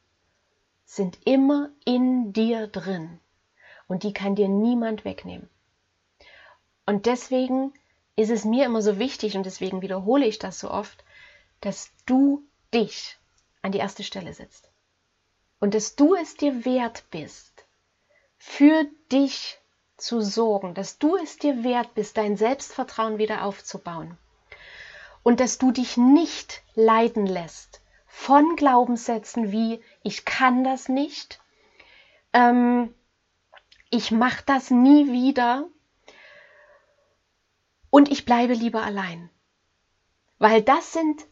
sind 0.86 1.18
immer 1.26 1.70
in 1.86 2.34
dir 2.34 2.68
drin 2.68 3.20
und 3.90 4.04
die 4.04 4.14
kann 4.14 4.36
dir 4.36 4.48
niemand 4.48 5.04
wegnehmen. 5.04 5.50
Und 6.86 7.06
deswegen 7.06 7.74
ist 8.16 8.30
es 8.30 8.46
mir 8.46 8.66
immer 8.66 8.82
so 8.82 8.98
wichtig 9.00 9.36
und 9.36 9.46
deswegen 9.46 9.82
wiederhole 9.82 10.26
ich 10.26 10.40
das 10.40 10.60
so 10.60 10.72
oft, 10.72 11.04
dass 11.60 11.92
du 12.06 12.44
dich 12.74 13.18
an 13.62 13.74
die 13.74 13.80
erste 13.80 14.04
Stelle 14.04 14.34
setzt. 14.34 14.70
Und 15.60 15.74
dass 15.74 15.96
du 15.96 16.16
es 16.16 16.36
dir 16.36 16.64
wert 16.64 17.04
bist, 17.12 17.66
für 18.38 18.86
dich 19.12 19.60
zu 19.98 20.22
sorgen, 20.22 20.74
dass 20.74 20.98
du 20.98 21.18
es 21.18 21.38
dir 21.38 21.64
wert 21.64 21.94
bist, 21.96 22.16
dein 22.16 22.38
Selbstvertrauen 22.38 23.18
wieder 23.18 23.44
aufzubauen. 23.44 24.18
Und 25.24 25.42
dass 25.42 25.58
du 25.58 25.72
dich 25.72 25.98
nicht 25.98 26.62
leiden 26.76 27.26
lässt 27.26 27.82
von 28.08 28.56
Glaubenssätzen 28.56 29.52
wie 29.52 29.82
ich 30.04 30.26
kann 30.26 30.64
das 30.64 30.90
nicht, 30.90 31.42
ähm, 32.34 32.94
ich 33.90 34.12
mache 34.12 34.44
das 34.46 34.72
nie 34.72 35.12
wieder 35.12 35.68
und 37.90 38.12
ich 38.12 38.26
bleibe 38.26 38.54
lieber 38.54 38.84
allein. 38.84 39.30
Weil 40.38 40.62
das 40.62 40.94
sind 40.94 41.26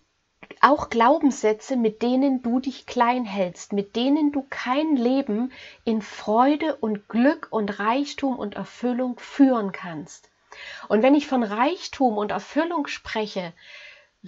auch 0.62 0.90
Glaubenssätze, 0.90 1.76
mit 1.76 2.02
denen 2.02 2.42
du 2.42 2.60
dich 2.60 2.86
klein 2.86 3.26
hältst, 3.26 3.74
mit 3.74 3.96
denen 3.96 4.32
du 4.32 4.46
kein 4.50 4.96
Leben 4.96 5.52
in 5.84 6.02
Freude 6.02 6.76
und 6.76 7.08
Glück 7.10 7.48
und 7.52 7.80
Reichtum 7.80 8.38
und 8.38 8.56
Erfüllung 8.56 9.20
führen 9.20 9.72
kannst. 9.72 10.30
Und 10.88 11.04
wenn 11.04 11.16
ich 11.16 11.28
von 11.28 11.44
Reichtum 11.44 12.18
und 12.18 12.32
Erfüllung 12.32 12.88
spreche, 12.88 13.54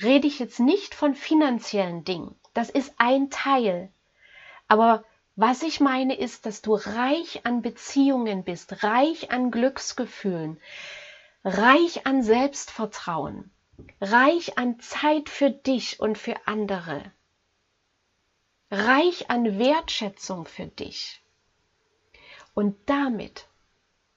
rede 0.02 0.28
ich 0.28 0.40
jetzt 0.40 0.60
nicht 0.60 0.94
von 0.94 1.16
finanziellen 1.16 2.04
Dingen. 2.04 2.36
Das 2.54 2.70
ist 2.70 2.94
ein 2.98 3.30
Teil. 3.30 3.92
Aber 4.68 5.04
was 5.40 5.64
ich 5.64 5.80
meine 5.80 6.18
ist, 6.18 6.46
dass 6.46 6.62
du 6.62 6.74
reich 6.74 7.46
an 7.46 7.62
Beziehungen 7.62 8.44
bist, 8.44 8.84
reich 8.84 9.32
an 9.32 9.52
Glücksgefühlen, 9.52 10.60
reich 11.46 12.06
an 12.06 12.24
Selbstvertrauen, 12.24 13.50
reich 14.02 14.58
an 14.58 14.82
Zeit 14.82 15.30
für 15.30 15.50
dich 15.50 16.02
und 16.02 16.18
für 16.18 16.36
andere, 16.46 17.14
reich 18.70 19.30
an 19.30 19.58
Wertschätzung 19.58 20.44
für 20.44 20.66
dich. 20.66 21.22
Und 22.54 22.76
damit 22.90 23.48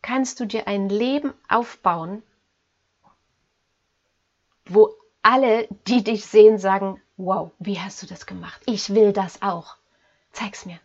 kannst 0.02 0.40
du 0.40 0.44
dir 0.44 0.66
ein 0.66 0.88
Leben 0.88 1.34
aufbauen, 1.48 2.24
wo 4.64 4.92
alle, 5.22 5.68
die 5.86 6.02
dich 6.02 6.26
sehen, 6.26 6.58
sagen, 6.58 7.00
wow, 7.16 7.52
wie 7.60 7.78
hast 7.78 8.02
du 8.02 8.08
das 8.08 8.26
gemacht? 8.26 8.60
Ich 8.66 8.92
will 8.92 9.12
das 9.12 9.40
auch. 9.40 9.76
Zeig's 10.32 10.66
mir. 10.66 10.80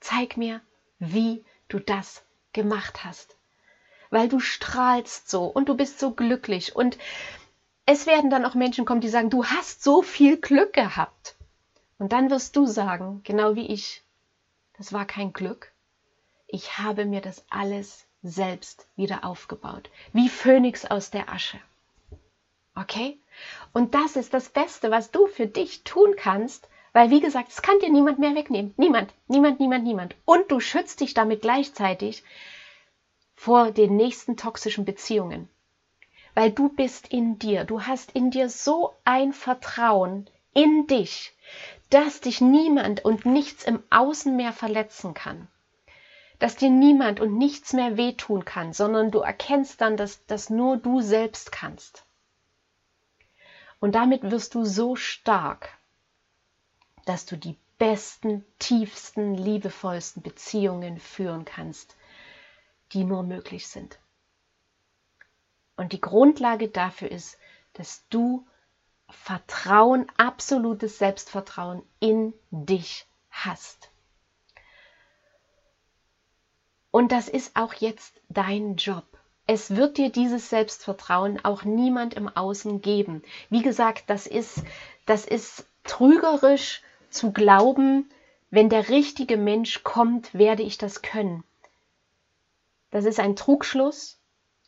Zeig 0.00 0.36
mir, 0.36 0.60
wie 0.98 1.44
du 1.68 1.78
das 1.78 2.22
gemacht 2.52 3.04
hast. 3.04 3.36
Weil 4.10 4.28
du 4.28 4.40
strahlst 4.40 5.28
so 5.28 5.44
und 5.44 5.68
du 5.68 5.76
bist 5.76 5.98
so 5.98 6.12
glücklich 6.12 6.74
und 6.74 6.98
es 7.84 8.06
werden 8.06 8.30
dann 8.30 8.44
auch 8.44 8.54
Menschen 8.54 8.84
kommen, 8.84 9.00
die 9.00 9.08
sagen, 9.08 9.30
du 9.30 9.46
hast 9.46 9.82
so 9.82 10.02
viel 10.02 10.38
Glück 10.38 10.72
gehabt. 10.72 11.36
Und 11.98 12.12
dann 12.12 12.30
wirst 12.30 12.54
du 12.54 12.66
sagen, 12.66 13.22
genau 13.24 13.54
wie 13.54 13.66
ich, 13.66 14.02
das 14.76 14.92
war 14.92 15.04
kein 15.04 15.32
Glück. 15.32 15.72
Ich 16.46 16.78
habe 16.78 17.04
mir 17.04 17.20
das 17.20 17.44
alles 17.50 18.06
selbst 18.22 18.86
wieder 18.96 19.24
aufgebaut. 19.24 19.90
Wie 20.12 20.28
Phönix 20.28 20.84
aus 20.84 21.10
der 21.10 21.30
Asche. 21.30 21.58
Okay? 22.74 23.18
Und 23.72 23.94
das 23.94 24.16
ist 24.16 24.34
das 24.34 24.48
Beste, 24.48 24.90
was 24.90 25.10
du 25.10 25.26
für 25.26 25.46
dich 25.46 25.82
tun 25.84 26.14
kannst, 26.16 26.68
weil 26.98 27.10
wie 27.10 27.20
gesagt, 27.20 27.52
es 27.52 27.62
kann 27.62 27.78
dir 27.78 27.90
niemand 27.90 28.18
mehr 28.18 28.34
wegnehmen. 28.34 28.74
Niemand, 28.76 29.14
niemand, 29.28 29.60
niemand, 29.60 29.84
niemand. 29.84 30.16
Und 30.24 30.50
du 30.50 30.58
schützt 30.58 30.98
dich 31.00 31.14
damit 31.14 31.42
gleichzeitig 31.42 32.24
vor 33.36 33.70
den 33.70 33.94
nächsten 33.94 34.36
toxischen 34.36 34.84
Beziehungen. 34.84 35.48
Weil 36.34 36.50
du 36.50 36.70
bist 36.70 37.06
in 37.06 37.38
dir, 37.38 37.62
du 37.62 37.82
hast 37.82 38.10
in 38.16 38.32
dir 38.32 38.48
so 38.48 38.96
ein 39.04 39.32
Vertrauen 39.32 40.28
in 40.54 40.88
dich, 40.88 41.36
dass 41.88 42.20
dich 42.20 42.40
niemand 42.40 43.04
und 43.04 43.24
nichts 43.24 43.62
im 43.62 43.80
Außen 43.90 44.34
mehr 44.34 44.52
verletzen 44.52 45.14
kann. 45.14 45.46
Dass 46.40 46.56
dir 46.56 46.70
niemand 46.70 47.20
und 47.20 47.38
nichts 47.38 47.74
mehr 47.74 47.96
wehtun 47.96 48.44
kann, 48.44 48.72
sondern 48.72 49.12
du 49.12 49.20
erkennst 49.20 49.80
dann, 49.80 49.96
dass 49.96 50.26
das 50.26 50.50
nur 50.50 50.78
du 50.78 51.00
selbst 51.00 51.52
kannst. 51.52 52.04
Und 53.78 53.94
damit 53.94 54.28
wirst 54.32 54.56
du 54.56 54.64
so 54.64 54.96
stark, 54.96 55.77
dass 57.08 57.24
du 57.24 57.36
die 57.36 57.56
besten, 57.78 58.44
tiefsten, 58.58 59.34
liebevollsten 59.34 60.22
Beziehungen 60.22 60.98
führen 60.98 61.44
kannst, 61.44 61.96
die 62.92 63.04
nur 63.04 63.22
möglich 63.22 63.68
sind. 63.68 63.98
Und 65.76 65.92
die 65.92 66.00
Grundlage 66.00 66.68
dafür 66.68 67.10
ist, 67.10 67.38
dass 67.72 68.04
du 68.10 68.46
Vertrauen, 69.08 70.06
absolutes 70.18 70.98
Selbstvertrauen 70.98 71.82
in 71.98 72.34
dich 72.50 73.06
hast. 73.30 73.90
Und 76.90 77.12
das 77.12 77.28
ist 77.28 77.56
auch 77.56 77.72
jetzt 77.74 78.20
dein 78.28 78.76
Job. 78.76 79.04
Es 79.46 79.76
wird 79.76 79.96
dir 79.96 80.10
dieses 80.10 80.50
Selbstvertrauen 80.50 81.42
auch 81.42 81.62
niemand 81.62 82.12
im 82.12 82.28
Außen 82.28 82.82
geben. 82.82 83.22
Wie 83.48 83.62
gesagt, 83.62 84.10
das 84.10 84.26
ist, 84.26 84.62
das 85.06 85.24
ist 85.24 85.64
trügerisch 85.84 86.82
zu 87.10 87.32
glauben, 87.32 88.08
wenn 88.50 88.68
der 88.68 88.88
richtige 88.88 89.36
Mensch 89.36 89.82
kommt, 89.84 90.34
werde 90.34 90.62
ich 90.62 90.78
das 90.78 91.02
können. 91.02 91.44
Das 92.90 93.04
ist 93.04 93.20
ein 93.20 93.36
Trugschluss, 93.36 94.18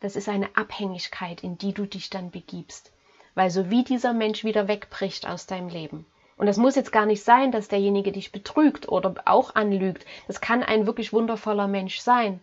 das 0.00 0.16
ist 0.16 0.28
eine 0.28 0.54
Abhängigkeit, 0.56 1.42
in 1.42 1.59
die 1.59 1.73
du 1.73 1.87
dich 1.87 2.11
dann 2.11 2.30
begibst. 2.30 2.92
Weil 3.35 3.50
so 3.50 3.70
wie 3.70 3.85
dieser 3.85 4.12
Mensch 4.12 4.44
wieder 4.44 4.68
wegbricht 4.68 5.26
aus 5.26 5.46
deinem 5.46 5.68
Leben. 5.68 6.07
Und 6.37 6.46
das 6.46 6.57
muss 6.57 6.74
jetzt 6.74 6.92
gar 6.92 7.07
nicht 7.07 7.22
sein, 7.22 7.53
dass 7.53 7.68
derjenige 7.68 8.12
dich 8.12 8.33
betrügt 8.33 8.88
oder 8.88 9.14
auch 9.26 9.55
anlügt. 9.55 10.07
Das 10.26 10.40
kann 10.40 10.62
ein 10.62 10.87
wirklich 10.87 11.12
wundervoller 11.12 11.68
Mensch 11.68 12.00
sein. 12.00 12.40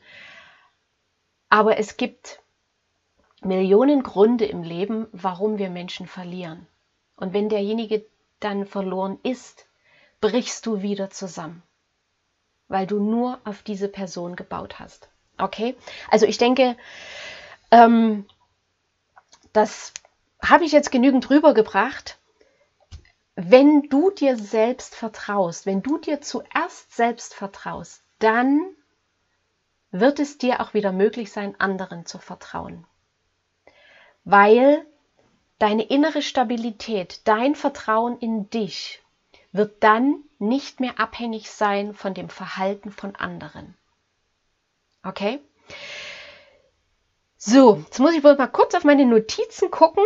Aber 1.50 1.78
es 1.78 1.98
gibt 1.98 2.40
Millionen 3.42 4.04
Gründe 4.04 4.46
im 4.46 4.64
Leben, 4.64 5.08
warum 5.12 5.58
wir 5.58 5.70
Menschen 5.70 6.08
verlieren. 6.08 6.68
Und 7.16 7.34
wenn 7.34 7.50
derjenige 7.50 8.06
dann 8.40 8.66
verloren 8.66 9.20
ist, 9.24 9.68
brichst 10.22 10.66
du 10.66 10.82
wieder 10.82 11.10
zusammen, 11.10 11.64
weil 12.68 12.88
du 12.88 13.00
nur 13.00 13.40
auf 13.44 13.62
diese 13.64 13.88
Person 13.88 14.36
gebaut 14.36 14.80
hast. 14.80 15.10
Okay? 15.38 15.76
Also 16.10 16.26
ich 16.26 16.38
denke, 16.38 16.76
ähm, 17.72 18.26
das 19.54 19.94
habe 20.42 20.66
ich 20.66 20.72
jetzt 20.72 20.92
genügend 20.92 21.30
rübergebracht. 21.30 22.18
Wenn 23.36 23.84
du 23.90 24.10
dir 24.12 24.36
selbst 24.38 24.96
vertraust, 24.96 25.66
wenn 25.66 25.84
du 25.84 26.00
dir 26.00 26.22
zuerst 26.22 26.96
selbst 26.96 27.34
vertraust, 27.34 28.02
dann 28.20 28.62
wird 29.92 30.20
es 30.20 30.38
dir 30.38 30.60
auch 30.62 30.74
wieder 30.74 30.92
möglich 30.92 31.32
sein, 31.32 31.60
anderen 31.60 32.06
zu 32.06 32.18
vertrauen. 32.18 32.86
Weil 34.24 34.86
deine 35.60 35.84
innere 35.84 36.22
Stabilität, 36.22 37.22
dein 37.26 37.56
Vertrauen 37.56 38.20
in 38.20 38.50
dich 38.50 39.02
wird 39.52 39.84
dann 39.84 40.24
nicht 40.40 40.80
mehr 40.80 41.00
abhängig 41.00 41.50
sein 41.50 41.94
von 41.94 42.14
dem 42.14 42.30
Verhalten 42.30 42.92
von 42.92 43.16
anderen. 43.16 43.76
Okay? 45.04 45.40
So, 47.38 47.78
jetzt 47.78 48.00
muss 48.00 48.14
ich 48.14 48.24
wohl 48.24 48.36
mal 48.36 48.48
kurz 48.48 48.76
auf 48.76 48.84
meine 48.84 49.06
Notizen 49.06 49.72
gucken. 49.72 50.04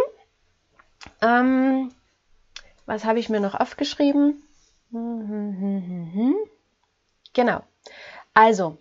Ähm, 1.21 1.93
was 2.85 3.05
habe 3.05 3.19
ich 3.19 3.29
mir 3.29 3.39
noch 3.39 3.55
aufgeschrieben? 3.55 4.43
Genau. 7.33 7.63
Also, 8.33 8.77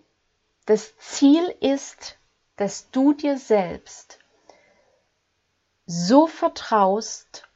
das 0.65 0.97
Ziel 0.97 1.43
ist, 1.59 2.17
dass 2.57 2.91
du 2.91 3.13
dir 3.13 3.37
selbst 3.37 4.19
so 5.85 6.27
vertraust, 6.27 7.47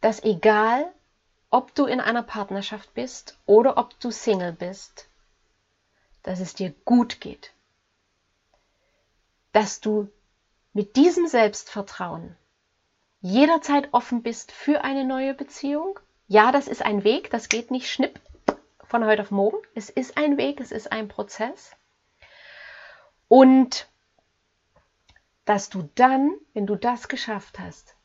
dass 0.00 0.22
egal, 0.22 0.92
ob 1.50 1.74
du 1.74 1.86
in 1.86 2.00
einer 2.00 2.22
Partnerschaft 2.22 2.94
bist 2.94 3.38
oder 3.46 3.76
ob 3.78 3.98
du 4.00 4.10
Single 4.10 4.52
bist, 4.52 5.08
dass 6.22 6.40
es 6.40 6.54
dir 6.54 6.70
gut 6.84 7.20
geht. 7.20 7.52
Dass 9.52 9.80
du 9.80 10.10
mit 10.72 10.96
diesem 10.96 11.26
Selbstvertrauen 11.26 12.36
jederzeit 13.20 13.88
offen 13.92 14.22
bist 14.22 14.52
für 14.52 14.84
eine 14.84 15.04
neue 15.04 15.34
Beziehung. 15.34 15.98
Ja, 16.26 16.52
das 16.52 16.68
ist 16.68 16.82
ein 16.82 17.02
Weg, 17.04 17.30
das 17.30 17.48
geht 17.48 17.70
nicht 17.70 17.90
schnipp 17.90 18.20
von 18.84 19.04
heute 19.04 19.22
auf 19.22 19.30
morgen. 19.30 19.58
Es 19.74 19.90
ist 19.90 20.16
ein 20.16 20.36
Weg, 20.36 20.60
es 20.60 20.70
ist 20.70 20.92
ein 20.92 21.08
Prozess. 21.08 21.72
Und 23.28 23.88
dass 25.44 25.70
du 25.70 25.88
dann, 25.94 26.32
wenn 26.52 26.66
du 26.66 26.76
das 26.76 27.08
geschafft 27.08 27.58
hast, 27.58 27.96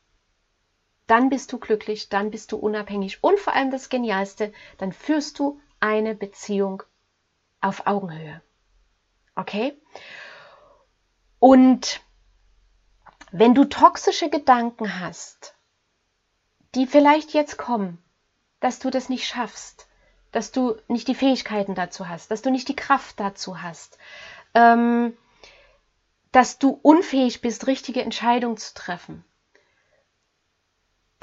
dann 1.06 1.28
bist 1.28 1.52
du 1.52 1.58
glücklich, 1.58 2.08
dann 2.08 2.30
bist 2.30 2.52
du 2.52 2.56
unabhängig 2.56 3.22
und 3.22 3.38
vor 3.38 3.52
allem 3.52 3.70
das 3.70 3.88
Genialste, 3.88 4.52
dann 4.78 4.92
führst 4.92 5.38
du 5.38 5.60
eine 5.80 6.14
Beziehung 6.14 6.82
auf 7.60 7.86
Augenhöhe. 7.86 8.42
Okay? 9.34 9.76
Und 11.38 12.00
wenn 13.32 13.54
du 13.54 13.64
toxische 13.64 14.30
Gedanken 14.30 15.00
hast, 15.00 15.54
die 16.74 16.86
vielleicht 16.86 17.34
jetzt 17.34 17.58
kommen, 17.58 18.02
dass 18.60 18.78
du 18.78 18.90
das 18.90 19.08
nicht 19.08 19.26
schaffst, 19.26 19.88
dass 20.32 20.52
du 20.52 20.76
nicht 20.88 21.06
die 21.06 21.14
Fähigkeiten 21.14 21.74
dazu 21.74 22.08
hast, 22.08 22.30
dass 22.30 22.42
du 22.42 22.50
nicht 22.50 22.68
die 22.68 22.76
Kraft 22.76 23.20
dazu 23.20 23.62
hast, 23.62 23.98
ähm, 24.54 25.16
dass 26.32 26.58
du 26.58 26.70
unfähig 26.82 27.40
bist, 27.40 27.66
richtige 27.66 28.02
Entscheidungen 28.02 28.56
zu 28.56 28.74
treffen, 28.74 29.24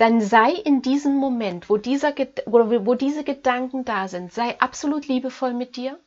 dann 0.02 0.20
sei 0.20 0.52
in 0.52 0.82
diesem 0.82 1.16
Moment, 1.16 1.70
wo, 1.70 1.78
dieser, 1.78 2.16
wo, 2.46 2.96
diese 2.96 3.24
Gedanken 3.24 3.86
da 3.86 4.08
sind, 4.08 4.34
sei 4.34 4.60
absolut 4.60 5.08
liebevoll 5.08 5.54
mit 5.54 5.76
dir. 5.76 6.00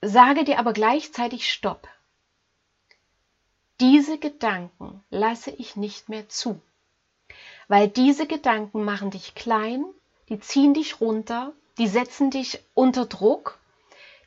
Sage 0.00 0.44
dir 0.44 0.58
aber 0.58 0.72
gleichzeitig 0.72 1.52
Stopp. 1.52 1.88
Diese 3.80 4.18
Gedanken 4.18 5.04
lasse 5.10 5.50
ich 5.50 5.76
nicht 5.76 6.08
mehr 6.08 6.28
zu, 6.28 6.60
weil 7.68 7.88
diese 7.88 8.26
Gedanken 8.26 8.84
machen 8.84 9.10
dich 9.10 9.34
klein, 9.34 9.84
die 10.28 10.40
ziehen 10.40 10.74
dich 10.74 11.00
runter, 11.00 11.52
die 11.78 11.88
setzen 11.88 12.30
dich 12.30 12.60
unter 12.74 13.06
Druck 13.06 13.58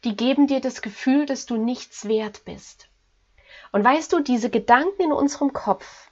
die 0.04 0.16
geben 0.16 0.48
dir 0.48 0.62
das 0.62 0.82
Gefühl, 0.82 1.26
dass 1.26 1.46
du 1.46 1.58
nichts 1.58 2.08
wert 2.08 2.46
bist. 2.46 2.88
Und 3.72 3.84
weißt 3.84 4.14
du, 4.14 4.20
diese 4.20 4.50
Gedanken 4.50 5.02
in 5.02 5.12
unserem 5.12 5.54
Kopf 5.54 6.07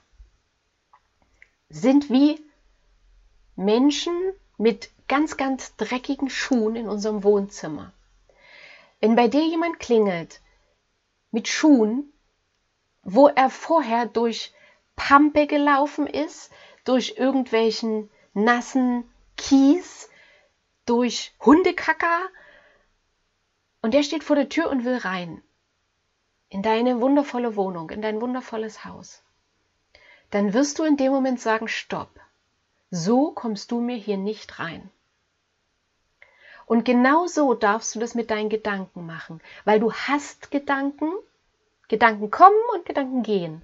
sind 1.68 2.10
wie 2.10 2.44
Menschen 3.56 4.32
mit 4.58 4.90
ganz, 5.08 5.36
ganz 5.36 5.76
dreckigen 5.76 6.30
Schuhen 6.30 6.76
in 6.76 6.88
unserem 6.88 7.24
Wohnzimmer. 7.24 7.92
Wenn 9.00 9.16
bei 9.16 9.28
dir 9.28 9.44
jemand 9.46 9.78
klingelt 9.78 10.40
mit 11.30 11.48
Schuhen, 11.48 12.12
wo 13.02 13.28
er 13.28 13.50
vorher 13.50 14.06
durch 14.06 14.52
Pampe 14.96 15.46
gelaufen 15.46 16.06
ist, 16.06 16.50
durch 16.84 17.14
irgendwelchen 17.18 18.10
nassen 18.32 19.04
Kies, 19.36 20.08
durch 20.86 21.34
Hundekacker. 21.44 22.28
Und 23.82 23.92
der 23.94 24.02
steht 24.02 24.24
vor 24.24 24.36
der 24.36 24.48
Tür 24.48 24.70
und 24.70 24.84
will 24.84 24.96
rein. 24.96 25.42
In 26.48 26.62
deine 26.62 27.00
wundervolle 27.00 27.56
Wohnung, 27.56 27.90
in 27.90 28.02
dein 28.02 28.20
wundervolles 28.20 28.84
Haus. 28.84 29.22
Dann 30.36 30.52
wirst 30.52 30.78
du 30.78 30.84
in 30.84 30.98
dem 30.98 31.12
Moment 31.12 31.40
sagen, 31.40 31.66
stopp. 31.66 32.10
So 32.90 33.30
kommst 33.30 33.70
du 33.70 33.80
mir 33.80 33.96
hier 33.96 34.18
nicht 34.18 34.58
rein. 34.58 34.90
Und 36.66 36.84
genau 36.84 37.26
so 37.26 37.54
darfst 37.54 37.94
du 37.94 38.00
das 38.00 38.14
mit 38.14 38.30
deinen 38.30 38.50
Gedanken 38.50 39.06
machen, 39.06 39.40
weil 39.64 39.80
du 39.80 39.94
hast 39.94 40.50
Gedanken, 40.50 41.10
Gedanken 41.88 42.30
kommen 42.30 42.62
und 42.74 42.84
Gedanken 42.84 43.22
gehen. 43.22 43.62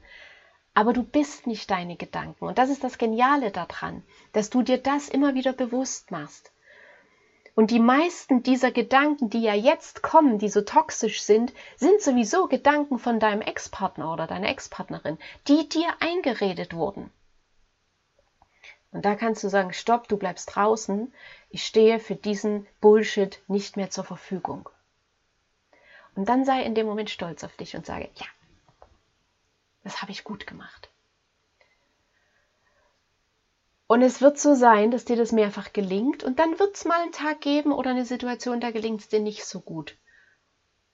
Aber 0.72 0.94
du 0.94 1.02
bist 1.02 1.46
nicht 1.46 1.70
deine 1.70 1.96
Gedanken. 1.96 2.46
Und 2.46 2.56
das 2.56 2.70
ist 2.70 2.82
das 2.82 2.96
Geniale 2.96 3.50
daran, 3.50 4.02
dass 4.32 4.48
du 4.48 4.62
dir 4.62 4.78
das 4.78 5.10
immer 5.10 5.34
wieder 5.34 5.52
bewusst 5.52 6.10
machst. 6.10 6.52
Und 7.54 7.70
die 7.70 7.80
meisten 7.80 8.42
dieser 8.42 8.70
Gedanken, 8.70 9.28
die 9.28 9.42
ja 9.42 9.54
jetzt 9.54 10.02
kommen, 10.02 10.38
die 10.38 10.48
so 10.48 10.62
toxisch 10.62 11.20
sind, 11.22 11.52
sind 11.76 12.00
sowieso 12.00 12.48
Gedanken 12.48 12.98
von 12.98 13.20
deinem 13.20 13.42
Ex-Partner 13.42 14.12
oder 14.12 14.26
deiner 14.26 14.48
Ex-Partnerin, 14.48 15.18
die 15.48 15.68
dir 15.68 15.88
eingeredet 16.00 16.74
wurden. 16.74 17.10
Und 18.90 19.04
da 19.04 19.14
kannst 19.16 19.42
du 19.44 19.48
sagen, 19.48 19.72
stopp, 19.72 20.08
du 20.08 20.16
bleibst 20.16 20.54
draußen, 20.54 21.12
ich 21.50 21.64
stehe 21.64 21.98
für 21.98 22.14
diesen 22.14 22.66
Bullshit 22.80 23.40
nicht 23.48 23.76
mehr 23.76 23.90
zur 23.90 24.04
Verfügung. 24.04 24.68
Und 26.14 26.28
dann 26.28 26.44
sei 26.44 26.62
in 26.62 26.74
dem 26.74 26.86
Moment 26.86 27.10
stolz 27.10 27.42
auf 27.42 27.56
dich 27.56 27.74
und 27.74 27.86
sage, 27.86 28.10
ja, 28.14 28.26
das 29.82 30.02
habe 30.02 30.12
ich 30.12 30.24
gut 30.24 30.46
gemacht. 30.46 30.91
Und 33.92 34.02
es 34.02 34.20
wird 34.20 34.38
so 34.38 34.54
sein, 34.54 34.90
dass 34.90 35.04
dir 35.04 35.16
das 35.16 35.32
mehrfach 35.32 35.72
gelingt 35.72 36.24
und 36.24 36.38
dann 36.38 36.58
wird 36.58 36.76
es 36.76 36.84
mal 36.84 37.02
einen 37.02 37.12
Tag 37.12 37.40
geben 37.40 37.72
oder 37.72 37.90
eine 37.90 38.04
Situation, 38.06 38.60
da 38.60 38.70
gelingt 38.70 39.02
es 39.02 39.08
dir 39.08 39.20
nicht 39.20 39.44
so 39.44 39.60
gut. 39.60 39.96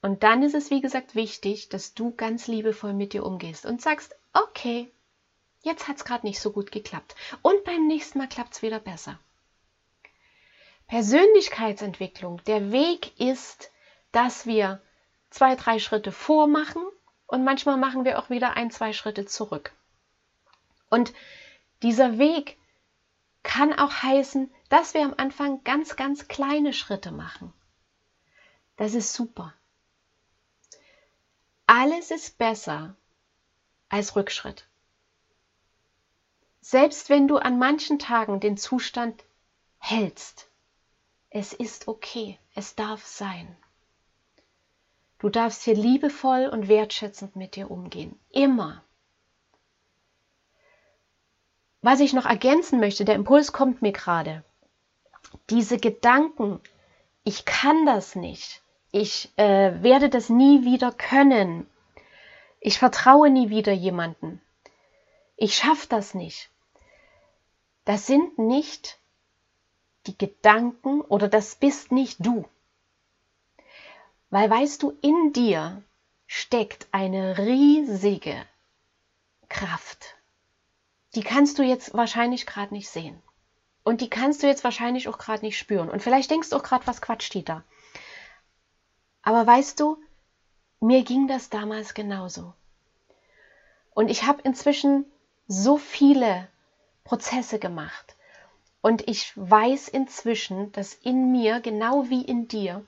Und 0.02 0.22
dann 0.22 0.42
ist 0.42 0.54
es, 0.54 0.70
wie 0.70 0.80
gesagt, 0.80 1.14
wichtig, 1.14 1.68
dass 1.68 1.94
du 1.94 2.14
ganz 2.14 2.46
liebevoll 2.46 2.94
mit 2.94 3.12
dir 3.12 3.24
umgehst 3.24 3.66
und 3.66 3.80
sagst, 3.80 4.16
okay, 4.32 4.92
Jetzt 5.62 5.88
hat 5.88 5.96
es 5.96 6.04
gerade 6.04 6.26
nicht 6.26 6.40
so 6.40 6.52
gut 6.52 6.70
geklappt. 6.70 7.14
Und 7.42 7.64
beim 7.64 7.86
nächsten 7.86 8.18
Mal 8.18 8.28
klappt 8.28 8.54
es 8.54 8.62
wieder 8.62 8.80
besser. 8.80 9.18
Persönlichkeitsentwicklung, 10.86 12.42
der 12.46 12.72
Weg 12.72 13.18
ist, 13.20 13.70
dass 14.12 14.46
wir 14.46 14.80
zwei, 15.30 15.54
drei 15.56 15.78
Schritte 15.78 16.12
vormachen 16.12 16.82
und 17.26 17.44
manchmal 17.44 17.76
machen 17.76 18.04
wir 18.04 18.18
auch 18.18 18.30
wieder 18.30 18.56
ein, 18.56 18.70
zwei 18.70 18.92
Schritte 18.92 19.26
zurück. 19.26 19.72
Und 20.88 21.12
dieser 21.82 22.18
Weg 22.18 22.56
kann 23.48 23.72
auch 23.72 24.02
heißen, 24.02 24.52
dass 24.68 24.92
wir 24.92 25.02
am 25.02 25.14
Anfang 25.16 25.64
ganz, 25.64 25.96
ganz 25.96 26.28
kleine 26.28 26.74
Schritte 26.74 27.10
machen. 27.10 27.52
Das 28.76 28.92
ist 28.92 29.14
super. 29.14 29.54
Alles 31.66 32.10
ist 32.10 32.36
besser 32.36 32.94
als 33.88 34.14
Rückschritt. 34.14 34.68
Selbst 36.60 37.08
wenn 37.08 37.26
du 37.26 37.38
an 37.38 37.58
manchen 37.58 37.98
Tagen 37.98 38.38
den 38.38 38.58
Zustand 38.58 39.24
hältst, 39.78 40.50
es 41.30 41.54
ist 41.54 41.88
okay, 41.88 42.38
es 42.54 42.74
darf 42.74 43.06
sein. 43.06 43.56
Du 45.18 45.30
darfst 45.30 45.62
hier 45.62 45.74
liebevoll 45.74 46.48
und 46.48 46.68
wertschätzend 46.68 47.34
mit 47.34 47.56
dir 47.56 47.70
umgehen. 47.70 48.20
Immer. 48.28 48.84
Was 51.80 52.00
ich 52.00 52.12
noch 52.12 52.26
ergänzen 52.26 52.80
möchte, 52.80 53.04
der 53.04 53.14
Impuls 53.14 53.52
kommt 53.52 53.82
mir 53.82 53.92
gerade. 53.92 54.44
Diese 55.50 55.78
Gedanken, 55.78 56.60
ich 57.24 57.44
kann 57.44 57.86
das 57.86 58.14
nicht, 58.14 58.62
ich 58.90 59.30
äh, 59.36 59.82
werde 59.82 60.08
das 60.08 60.28
nie 60.28 60.64
wieder 60.64 60.92
können, 60.92 61.66
ich 62.60 62.78
vertraue 62.78 63.30
nie 63.30 63.50
wieder 63.50 63.72
jemanden, 63.72 64.40
ich 65.36 65.56
schaffe 65.56 65.86
das 65.88 66.14
nicht 66.14 66.50
das 67.88 68.06
sind 68.06 68.38
nicht 68.38 68.98
die 70.06 70.18
Gedanken 70.18 71.00
oder 71.00 71.26
das 71.26 71.54
bist 71.54 71.90
nicht 71.90 72.18
du. 72.18 72.46
Weil 74.28 74.50
weißt 74.50 74.82
du, 74.82 74.98
in 75.00 75.32
dir 75.32 75.82
steckt 76.26 76.86
eine 76.92 77.38
riesige 77.38 78.36
Kraft. 79.48 80.17
Die 81.14 81.22
kannst 81.22 81.58
du 81.58 81.62
jetzt 81.62 81.94
wahrscheinlich 81.94 82.46
gerade 82.46 82.74
nicht 82.74 82.88
sehen. 82.88 83.20
Und 83.82 84.00
die 84.00 84.10
kannst 84.10 84.42
du 84.42 84.46
jetzt 84.46 84.64
wahrscheinlich 84.64 85.08
auch 85.08 85.18
gerade 85.18 85.44
nicht 85.44 85.58
spüren. 85.58 85.88
Und 85.88 86.02
vielleicht 86.02 86.30
denkst 86.30 86.50
du 86.50 86.56
auch 86.56 86.62
gerade, 86.62 86.86
was 86.86 87.00
quatscht 87.00 87.32
die 87.32 87.44
da? 87.44 87.64
Aber 89.22 89.46
weißt 89.46 89.80
du, 89.80 89.96
mir 90.80 91.02
ging 91.02 91.26
das 91.26 91.48
damals 91.48 91.94
genauso. 91.94 92.52
Und 93.94 94.10
ich 94.10 94.24
habe 94.24 94.42
inzwischen 94.42 95.06
so 95.46 95.78
viele 95.78 96.48
Prozesse 97.04 97.58
gemacht. 97.58 98.16
Und 98.80 99.08
ich 99.08 99.32
weiß 99.34 99.88
inzwischen, 99.88 100.70
dass 100.72 100.94
in 100.94 101.32
mir, 101.32 101.60
genau 101.60 102.08
wie 102.10 102.22
in 102.22 102.46
dir, 102.46 102.84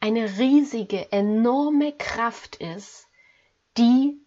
eine 0.00 0.38
riesige, 0.38 1.10
enorme 1.12 1.92
Kraft 1.92 2.56
ist, 2.56 3.06
die 3.78 4.20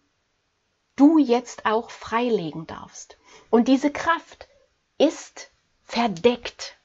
du 0.98 1.18
jetzt 1.18 1.64
auch 1.66 1.90
freilegen 1.90 2.66
darfst. 2.66 3.18
Und 3.50 3.68
diese 3.68 3.90
Kraft 3.90 4.48
ist 4.98 5.50
verdeckt. 5.84 6.76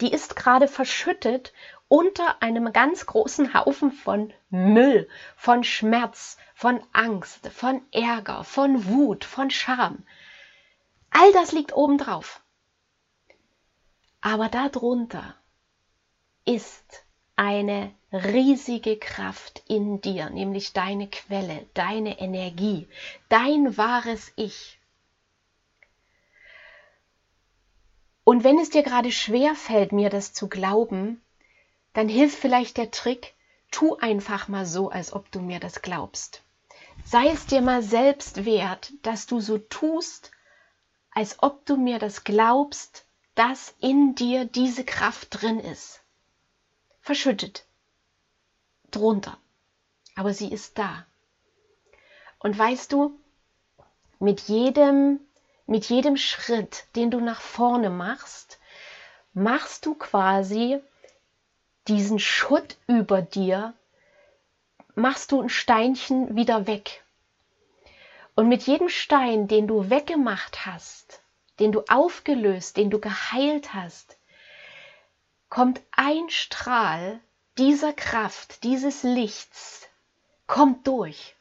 Die 0.00 0.12
ist 0.12 0.36
gerade 0.36 0.68
verschüttet 0.68 1.52
unter 1.88 2.42
einem 2.42 2.72
ganz 2.72 3.06
großen 3.06 3.54
Haufen 3.54 3.90
von 3.90 4.32
Müll, 4.50 5.08
von 5.36 5.64
Schmerz, 5.64 6.36
von 6.54 6.82
Angst, 6.92 7.48
von 7.48 7.82
Ärger, 7.90 8.44
von 8.44 8.86
Wut, 8.86 9.24
von 9.24 9.50
Scham. 9.50 10.04
All 11.10 11.32
das 11.32 11.52
liegt 11.52 11.72
obendrauf. 11.72 12.42
Aber 14.20 14.48
darunter 14.48 15.34
ist 16.44 17.04
eine 17.40 17.90
riesige 18.12 18.98
Kraft 18.98 19.62
in 19.66 20.02
dir, 20.02 20.28
nämlich 20.28 20.74
deine 20.74 21.08
Quelle, 21.08 21.66
deine 21.72 22.20
Energie, 22.20 22.86
dein 23.30 23.78
wahres 23.78 24.30
Ich. 24.36 24.78
Und 28.24 28.44
wenn 28.44 28.58
es 28.58 28.68
dir 28.68 28.82
gerade 28.82 29.10
schwer 29.10 29.54
fällt, 29.54 29.92
mir 29.92 30.10
das 30.10 30.34
zu 30.34 30.50
glauben, 30.50 31.22
dann 31.94 32.10
hilft 32.10 32.38
vielleicht 32.38 32.76
der 32.76 32.90
Trick, 32.90 33.32
tu 33.70 33.96
einfach 33.96 34.48
mal 34.48 34.66
so, 34.66 34.90
als 34.90 35.14
ob 35.14 35.32
du 35.32 35.40
mir 35.40 35.60
das 35.60 35.80
glaubst. 35.80 36.42
Sei 37.06 37.28
es 37.28 37.46
dir 37.46 37.62
mal 37.62 37.82
selbst 37.82 38.44
wert, 38.44 38.92
dass 39.00 39.24
du 39.24 39.40
so 39.40 39.56
tust, 39.56 40.30
als 41.10 41.42
ob 41.42 41.64
du 41.64 41.78
mir 41.78 41.98
das 41.98 42.22
glaubst, 42.24 43.06
dass 43.34 43.74
in 43.80 44.14
dir 44.14 44.44
diese 44.44 44.84
Kraft 44.84 45.40
drin 45.40 45.58
ist. 45.58 46.02
Verschüttet. 47.10 47.64
Drunter. 48.92 49.36
Aber 50.14 50.32
sie 50.32 50.52
ist 50.52 50.78
da. 50.78 51.04
Und 52.38 52.56
weißt 52.56 52.92
du, 52.92 53.18
mit 54.20 54.42
jedem, 54.42 55.18
mit 55.66 55.86
jedem 55.86 56.16
Schritt, 56.16 56.84
den 56.94 57.10
du 57.10 57.18
nach 57.18 57.40
vorne 57.40 57.90
machst, 57.90 58.60
machst 59.32 59.86
du 59.86 59.96
quasi 59.96 60.78
diesen 61.88 62.20
Schutt 62.20 62.76
über 62.86 63.22
dir, 63.22 63.74
machst 64.94 65.32
du 65.32 65.40
ein 65.40 65.48
Steinchen 65.48 66.36
wieder 66.36 66.68
weg. 66.68 67.02
Und 68.36 68.46
mit 68.46 68.68
jedem 68.68 68.88
Stein, 68.88 69.48
den 69.48 69.66
du 69.66 69.90
weggemacht 69.90 70.64
hast, 70.64 71.22
den 71.58 71.72
du 71.72 71.82
aufgelöst, 71.88 72.76
den 72.76 72.88
du 72.88 73.00
geheilt 73.00 73.74
hast, 73.74 74.16
kommt 75.50 75.82
ein 75.90 76.30
Strahl 76.30 77.20
dieser 77.58 77.92
Kraft, 77.92 78.62
dieses 78.62 79.02
Lichts, 79.02 79.88
kommt 80.46 80.86
durch. 80.86 81.36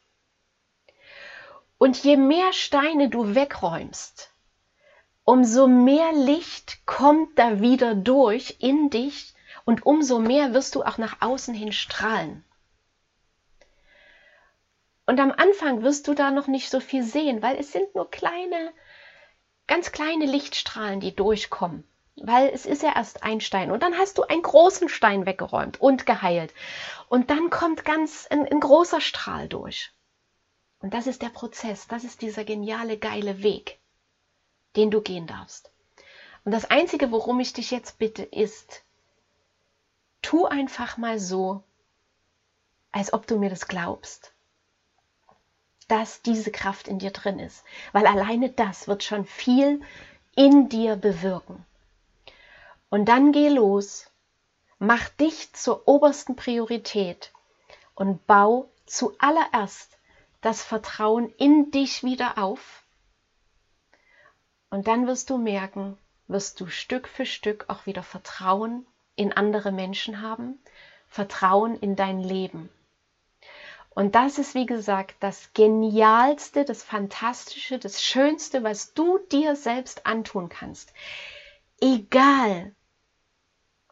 Und 1.77 2.03
je 2.03 2.17
mehr 2.17 2.51
Steine 2.51 3.09
du 3.09 3.35
wegräumst, 3.35 4.33
umso 5.23 5.67
mehr 5.67 6.11
Licht 6.11 6.85
kommt 6.85 7.37
da 7.37 7.61
wieder 7.61 7.95
durch 7.95 8.57
in 8.59 8.89
dich 8.89 9.33
und 9.63 9.85
umso 9.85 10.19
mehr 10.19 10.53
wirst 10.53 10.75
du 10.75 10.83
auch 10.83 10.97
nach 10.97 11.21
außen 11.21 11.53
hin 11.53 11.71
strahlen. 11.71 12.43
Und 15.05 15.19
am 15.19 15.31
Anfang 15.31 15.83
wirst 15.83 16.07
du 16.07 16.13
da 16.13 16.31
noch 16.31 16.47
nicht 16.47 16.69
so 16.69 16.79
viel 16.79 17.03
sehen, 17.03 17.41
weil 17.41 17.57
es 17.57 17.71
sind 17.71 17.95
nur 17.95 18.09
kleine, 18.11 18.73
ganz 19.67 19.91
kleine 19.91 20.25
Lichtstrahlen, 20.25 20.99
die 20.99 21.15
durchkommen. 21.15 21.88
Weil 22.21 22.49
es 22.49 22.65
ist 22.65 22.83
ja 22.83 22.95
erst 22.95 23.23
ein 23.23 23.41
Stein. 23.41 23.71
Und 23.71 23.83
dann 23.83 23.97
hast 23.97 24.17
du 24.17 24.23
einen 24.23 24.41
großen 24.41 24.89
Stein 24.89 25.25
weggeräumt 25.25 25.79
und 25.79 26.05
geheilt. 26.05 26.53
Und 27.07 27.29
dann 27.29 27.49
kommt 27.49 27.85
ganz 27.85 28.27
ein, 28.29 28.45
ein 28.47 28.59
großer 28.59 29.01
Strahl 29.01 29.47
durch. 29.47 29.91
Und 30.79 30.93
das 30.93 31.07
ist 31.07 31.21
der 31.21 31.29
Prozess, 31.29 31.87
das 31.87 32.03
ist 32.03 32.21
dieser 32.21 32.45
geniale, 32.45 32.97
geile 32.97 33.43
Weg, 33.43 33.79
den 34.75 34.91
du 34.91 35.01
gehen 35.01 35.27
darfst. 35.27 35.71
Und 36.45 36.53
das 36.53 36.69
Einzige, 36.69 37.11
worum 37.11 37.39
ich 37.39 37.53
dich 37.53 37.69
jetzt 37.69 37.99
bitte, 37.99 38.23
ist, 38.23 38.83
tu 40.21 40.45
einfach 40.45 40.97
mal 40.97 41.19
so, 41.19 41.63
als 42.91 43.13
ob 43.13 43.27
du 43.27 43.37
mir 43.37 43.49
das 43.49 43.67
glaubst, 43.67 44.33
dass 45.87 46.21
diese 46.21 46.51
Kraft 46.51 46.87
in 46.87 46.99
dir 46.99 47.11
drin 47.11 47.39
ist. 47.39 47.63
Weil 47.91 48.07
alleine 48.07 48.49
das 48.49 48.87
wird 48.87 49.03
schon 49.03 49.25
viel 49.25 49.81
in 50.35 50.69
dir 50.69 50.95
bewirken. 50.95 51.65
Und 52.89 53.05
dann 53.05 53.31
geh 53.31 53.49
los, 53.49 54.09
mach 54.79 55.09
dich 55.09 55.53
zur 55.53 55.87
obersten 55.87 56.35
Priorität 56.35 57.31
und 57.95 58.25
bau 58.25 58.71
zuallererst 58.85 59.97
das 60.41 60.63
Vertrauen 60.63 61.29
in 61.37 61.69
dich 61.71 62.03
wieder 62.03 62.37
auf. 62.37 62.83
Und 64.69 64.87
dann 64.87 65.05
wirst 65.05 65.29
du 65.29 65.37
merken, 65.37 65.97
wirst 66.27 66.59
du 66.59 66.67
Stück 66.67 67.07
für 67.07 67.25
Stück 67.25 67.65
auch 67.67 67.85
wieder 67.85 68.03
Vertrauen 68.03 68.85
in 69.15 69.33
andere 69.33 69.71
Menschen 69.71 70.21
haben, 70.21 70.59
Vertrauen 71.07 71.75
in 71.75 71.95
dein 71.95 72.21
Leben. 72.21 72.69
Und 73.89 74.15
das 74.15 74.37
ist, 74.37 74.55
wie 74.55 74.65
gesagt, 74.65 75.15
das 75.19 75.51
Genialste, 75.53 76.63
das 76.63 76.83
Fantastische, 76.83 77.79
das 77.79 78.03
Schönste, 78.03 78.63
was 78.63 78.93
du 78.93 79.17
dir 79.31 79.55
selbst 79.55 80.05
antun 80.05 80.47
kannst. 80.47 80.93
Egal, 81.81 82.73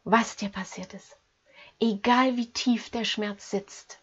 was 0.10 0.36
dir 0.36 0.50
passiert 0.50 0.94
ist. 0.94 1.18
Egal, 1.80 2.38
wie 2.38 2.52
tief 2.52 2.90
der 2.90 3.06
Schmerz 3.06 3.50
sitzt. 3.50 4.00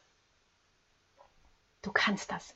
Du 1.83 1.93
kannst 1.93 2.31
das. 2.31 2.55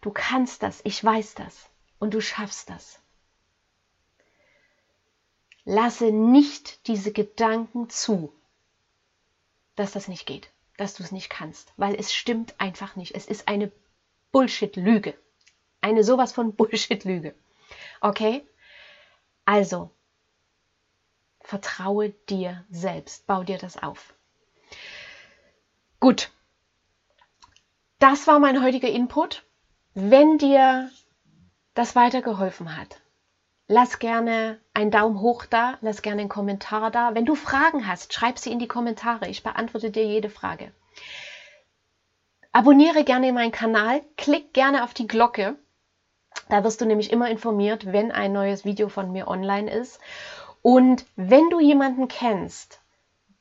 Du 0.00 0.10
kannst 0.10 0.62
das. 0.62 0.80
Ich 0.84 1.02
weiß 1.02 1.34
das. 1.34 1.68
Und 1.98 2.14
du 2.14 2.20
schaffst 2.20 2.70
das. 2.70 3.00
Lasse 5.64 6.10
nicht 6.10 6.86
diese 6.86 7.12
Gedanken 7.12 7.90
zu, 7.90 8.32
dass 9.76 9.92
das 9.92 10.08
nicht 10.08 10.26
geht 10.26 10.50
dass 10.80 10.94
du 10.94 11.02
es 11.02 11.12
nicht 11.12 11.28
kannst, 11.28 11.74
weil 11.76 11.94
es 11.94 12.14
stimmt 12.14 12.54
einfach 12.58 12.96
nicht. 12.96 13.14
Es 13.14 13.26
ist 13.26 13.48
eine 13.48 13.70
Bullshit-Lüge. 14.32 15.14
Eine 15.82 16.04
sowas 16.04 16.32
von 16.32 16.54
Bullshit-Lüge. 16.56 17.34
Okay? 18.00 18.48
Also, 19.44 19.90
vertraue 21.50 22.10
dir 22.28 22.64
selbst. 22.70 23.26
Bau 23.26 23.42
dir 23.42 23.58
das 23.58 23.82
auf. 23.82 24.14
Gut. 25.98 26.30
Das 27.98 28.26
war 28.26 28.38
mein 28.38 28.62
heutiger 28.62 28.88
Input. 28.88 29.42
Wenn 29.94 30.38
dir 30.38 30.90
das 31.74 31.96
weitergeholfen 31.96 32.76
hat, 32.76 33.00
Lass 33.72 34.00
gerne 34.00 34.58
einen 34.74 34.90
Daumen 34.90 35.20
hoch 35.20 35.44
da, 35.44 35.78
lass 35.80 36.02
gerne 36.02 36.22
einen 36.22 36.28
Kommentar 36.28 36.90
da. 36.90 37.14
Wenn 37.14 37.24
du 37.24 37.36
Fragen 37.36 37.86
hast, 37.86 38.12
schreib 38.12 38.36
sie 38.36 38.50
in 38.50 38.58
die 38.58 38.66
Kommentare. 38.66 39.28
Ich 39.28 39.44
beantworte 39.44 39.92
dir 39.92 40.04
jede 40.04 40.28
Frage. 40.28 40.72
Abonniere 42.50 43.04
gerne 43.04 43.32
meinen 43.32 43.52
Kanal, 43.52 44.02
klick 44.16 44.52
gerne 44.54 44.82
auf 44.82 44.92
die 44.92 45.06
Glocke. 45.06 45.56
Da 46.48 46.64
wirst 46.64 46.80
du 46.80 46.84
nämlich 46.84 47.12
immer 47.12 47.30
informiert, 47.30 47.92
wenn 47.92 48.10
ein 48.10 48.32
neues 48.32 48.64
Video 48.64 48.88
von 48.88 49.12
mir 49.12 49.28
online 49.28 49.70
ist. 49.70 50.00
Und 50.62 51.06
wenn 51.16 51.48
du 51.50 51.60
jemanden 51.60 52.08
kennst, 52.08 52.80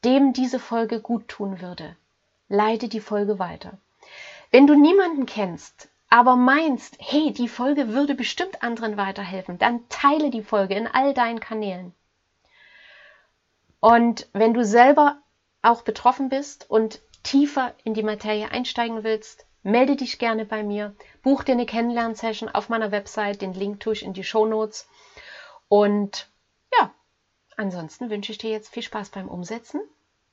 dem 0.06 0.34
diese 0.34 0.60
Folge 0.60 1.02
gut 1.02 1.28
tun 1.28 1.62
würde, 1.62 1.96
leite 2.48 2.88
die 2.88 3.02
Folge 3.02 3.40
weiter. 3.40 3.78
Wenn 4.52 4.68
du 4.68 4.76
niemanden 4.76 5.26
kennst, 5.26 5.90
aber 6.10 6.36
meinst, 6.36 6.98
hey, 7.00 7.32
die 7.32 7.48
Folge 7.48 7.90
würde 7.90 8.16
bestimmt 8.16 8.64
anderen 8.64 8.98
weiterhelfen, 8.98 9.60
dann 9.60 9.88
teile 9.90 10.32
die 10.32 10.42
Folge 10.42 10.74
in 10.76 10.88
all 10.88 11.14
deinen 11.14 11.40
Kanälen. 11.40 11.94
Und 13.80 14.28
wenn 14.34 14.54
du 14.54 14.66
selber 14.66 15.22
auch 15.62 15.84
betroffen 15.84 16.30
bist 16.30 16.70
und 16.70 17.02
tiefer 17.24 17.74
in 17.84 17.94
die 17.94 18.04
Materie 18.04 18.50
einsteigen 18.50 19.04
willst, 19.04 19.46
melde 19.62 19.96
dich 19.96 20.20
gerne 20.20 20.46
bei 20.46 20.64
mir, 20.64 20.96
buch 21.22 21.44
dir 21.44 21.52
eine 21.52 21.66
Kennenlernsession 21.66 22.50
auf 22.50 22.70
meiner 22.70 22.92
Website, 22.92 23.42
den 23.42 23.54
Link 23.54 23.80
tue 23.80 23.94
ich 23.94 24.04
in 24.04 24.14
die 24.14 24.24
Show 24.24 24.46
Notes. 24.46 24.88
Und 25.68 26.30
ja, 26.80 26.92
ansonsten 27.60 28.10
wünsche 28.10 28.32
ich 28.32 28.38
dir 28.38 28.50
jetzt 28.50 28.70
viel 28.70 28.84
Spaß 28.84 29.10
beim 29.10 29.28
Umsetzen. 29.28 29.82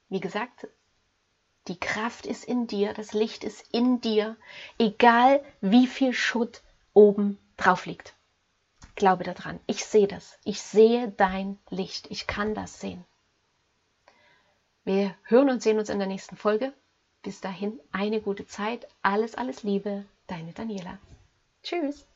Wie 0.09 0.21
gesagt, 0.21 0.69
die 1.69 1.79
Kraft 1.79 2.27
ist 2.27 2.45
in 2.45 2.67
dir, 2.67 2.95
das 2.95 3.13
Licht 3.13 3.45
ist 3.45 3.75
in 3.75 4.01
dir, 4.01 4.37
egal 4.79 5.45
wie 5.61 5.87
viel 5.87 6.13
Schutt 6.13 6.63
oben 6.95 7.39
drauf 7.57 7.87
liegt. 7.87 8.15
Glaube 8.95 9.25
daran, 9.25 9.61
ich 9.67 9.85
sehe 9.85 10.07
das. 10.07 10.39
Ich 10.45 10.63
sehe 10.63 11.09
dein 11.09 11.59
Licht. 11.69 12.11
Ich 12.11 12.27
kann 12.27 12.55
das 12.55 12.81
sehen. 12.81 13.05
Wir 14.85 15.15
hören 15.25 15.51
und 15.51 15.63
sehen 15.63 15.79
uns 15.79 15.91
in 15.91 15.99
der 15.99 16.09
nächsten 16.09 16.37
Folge. 16.37 16.73
Bis 17.23 17.41
dahin 17.41 17.81
eine 17.91 18.21
gute 18.21 18.47
Zeit. 18.47 18.87
Alles, 19.03 19.35
alles 19.35 19.65
Liebe. 19.65 20.07
Deine 20.29 20.53
Daniela. 20.53 20.99
Tschüss. 21.63 22.07